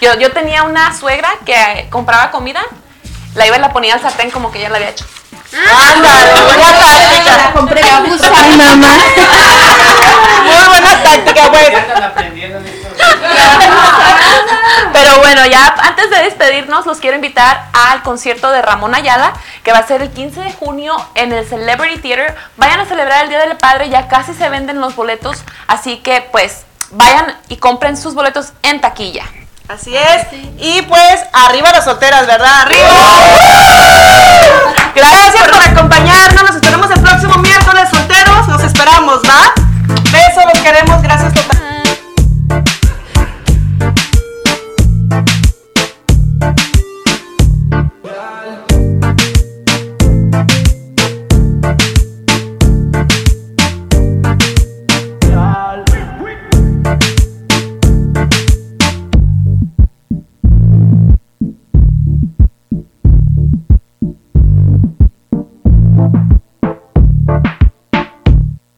[0.00, 2.62] Yo, yo tenía una suegra que compraba comida,
[3.34, 5.04] la iba y la ponía al sartén como que ella la había hecho.
[5.52, 7.52] Ándale, buena táctica.
[7.52, 8.88] compré Ay, mamá.
[10.44, 11.70] Muy buena táctica, pues.
[14.92, 19.72] Pero bueno, ya antes de despedirnos, los quiero invitar al concierto de Ramón Ayala, que
[19.72, 22.36] va a ser el 15 de junio en el Celebrity Theater.
[22.56, 26.28] Vayan a celebrar el Día del Padre, ya casi se venden los boletos, así que
[26.32, 29.24] pues vayan y compren sus boletos en taquilla.
[29.66, 30.26] Así es.
[30.58, 32.62] Y pues, arriba las solteras, ¿verdad?
[32.62, 32.86] ¡Arriba!
[34.94, 36.42] Gracias por acompañarnos.
[36.42, 38.46] Nos esperamos el próximo miércoles, solteros.
[38.48, 39.54] Los esperamos, ¿va?
[40.12, 41.02] Besos, los queremos.
[41.02, 41.73] Gracias total.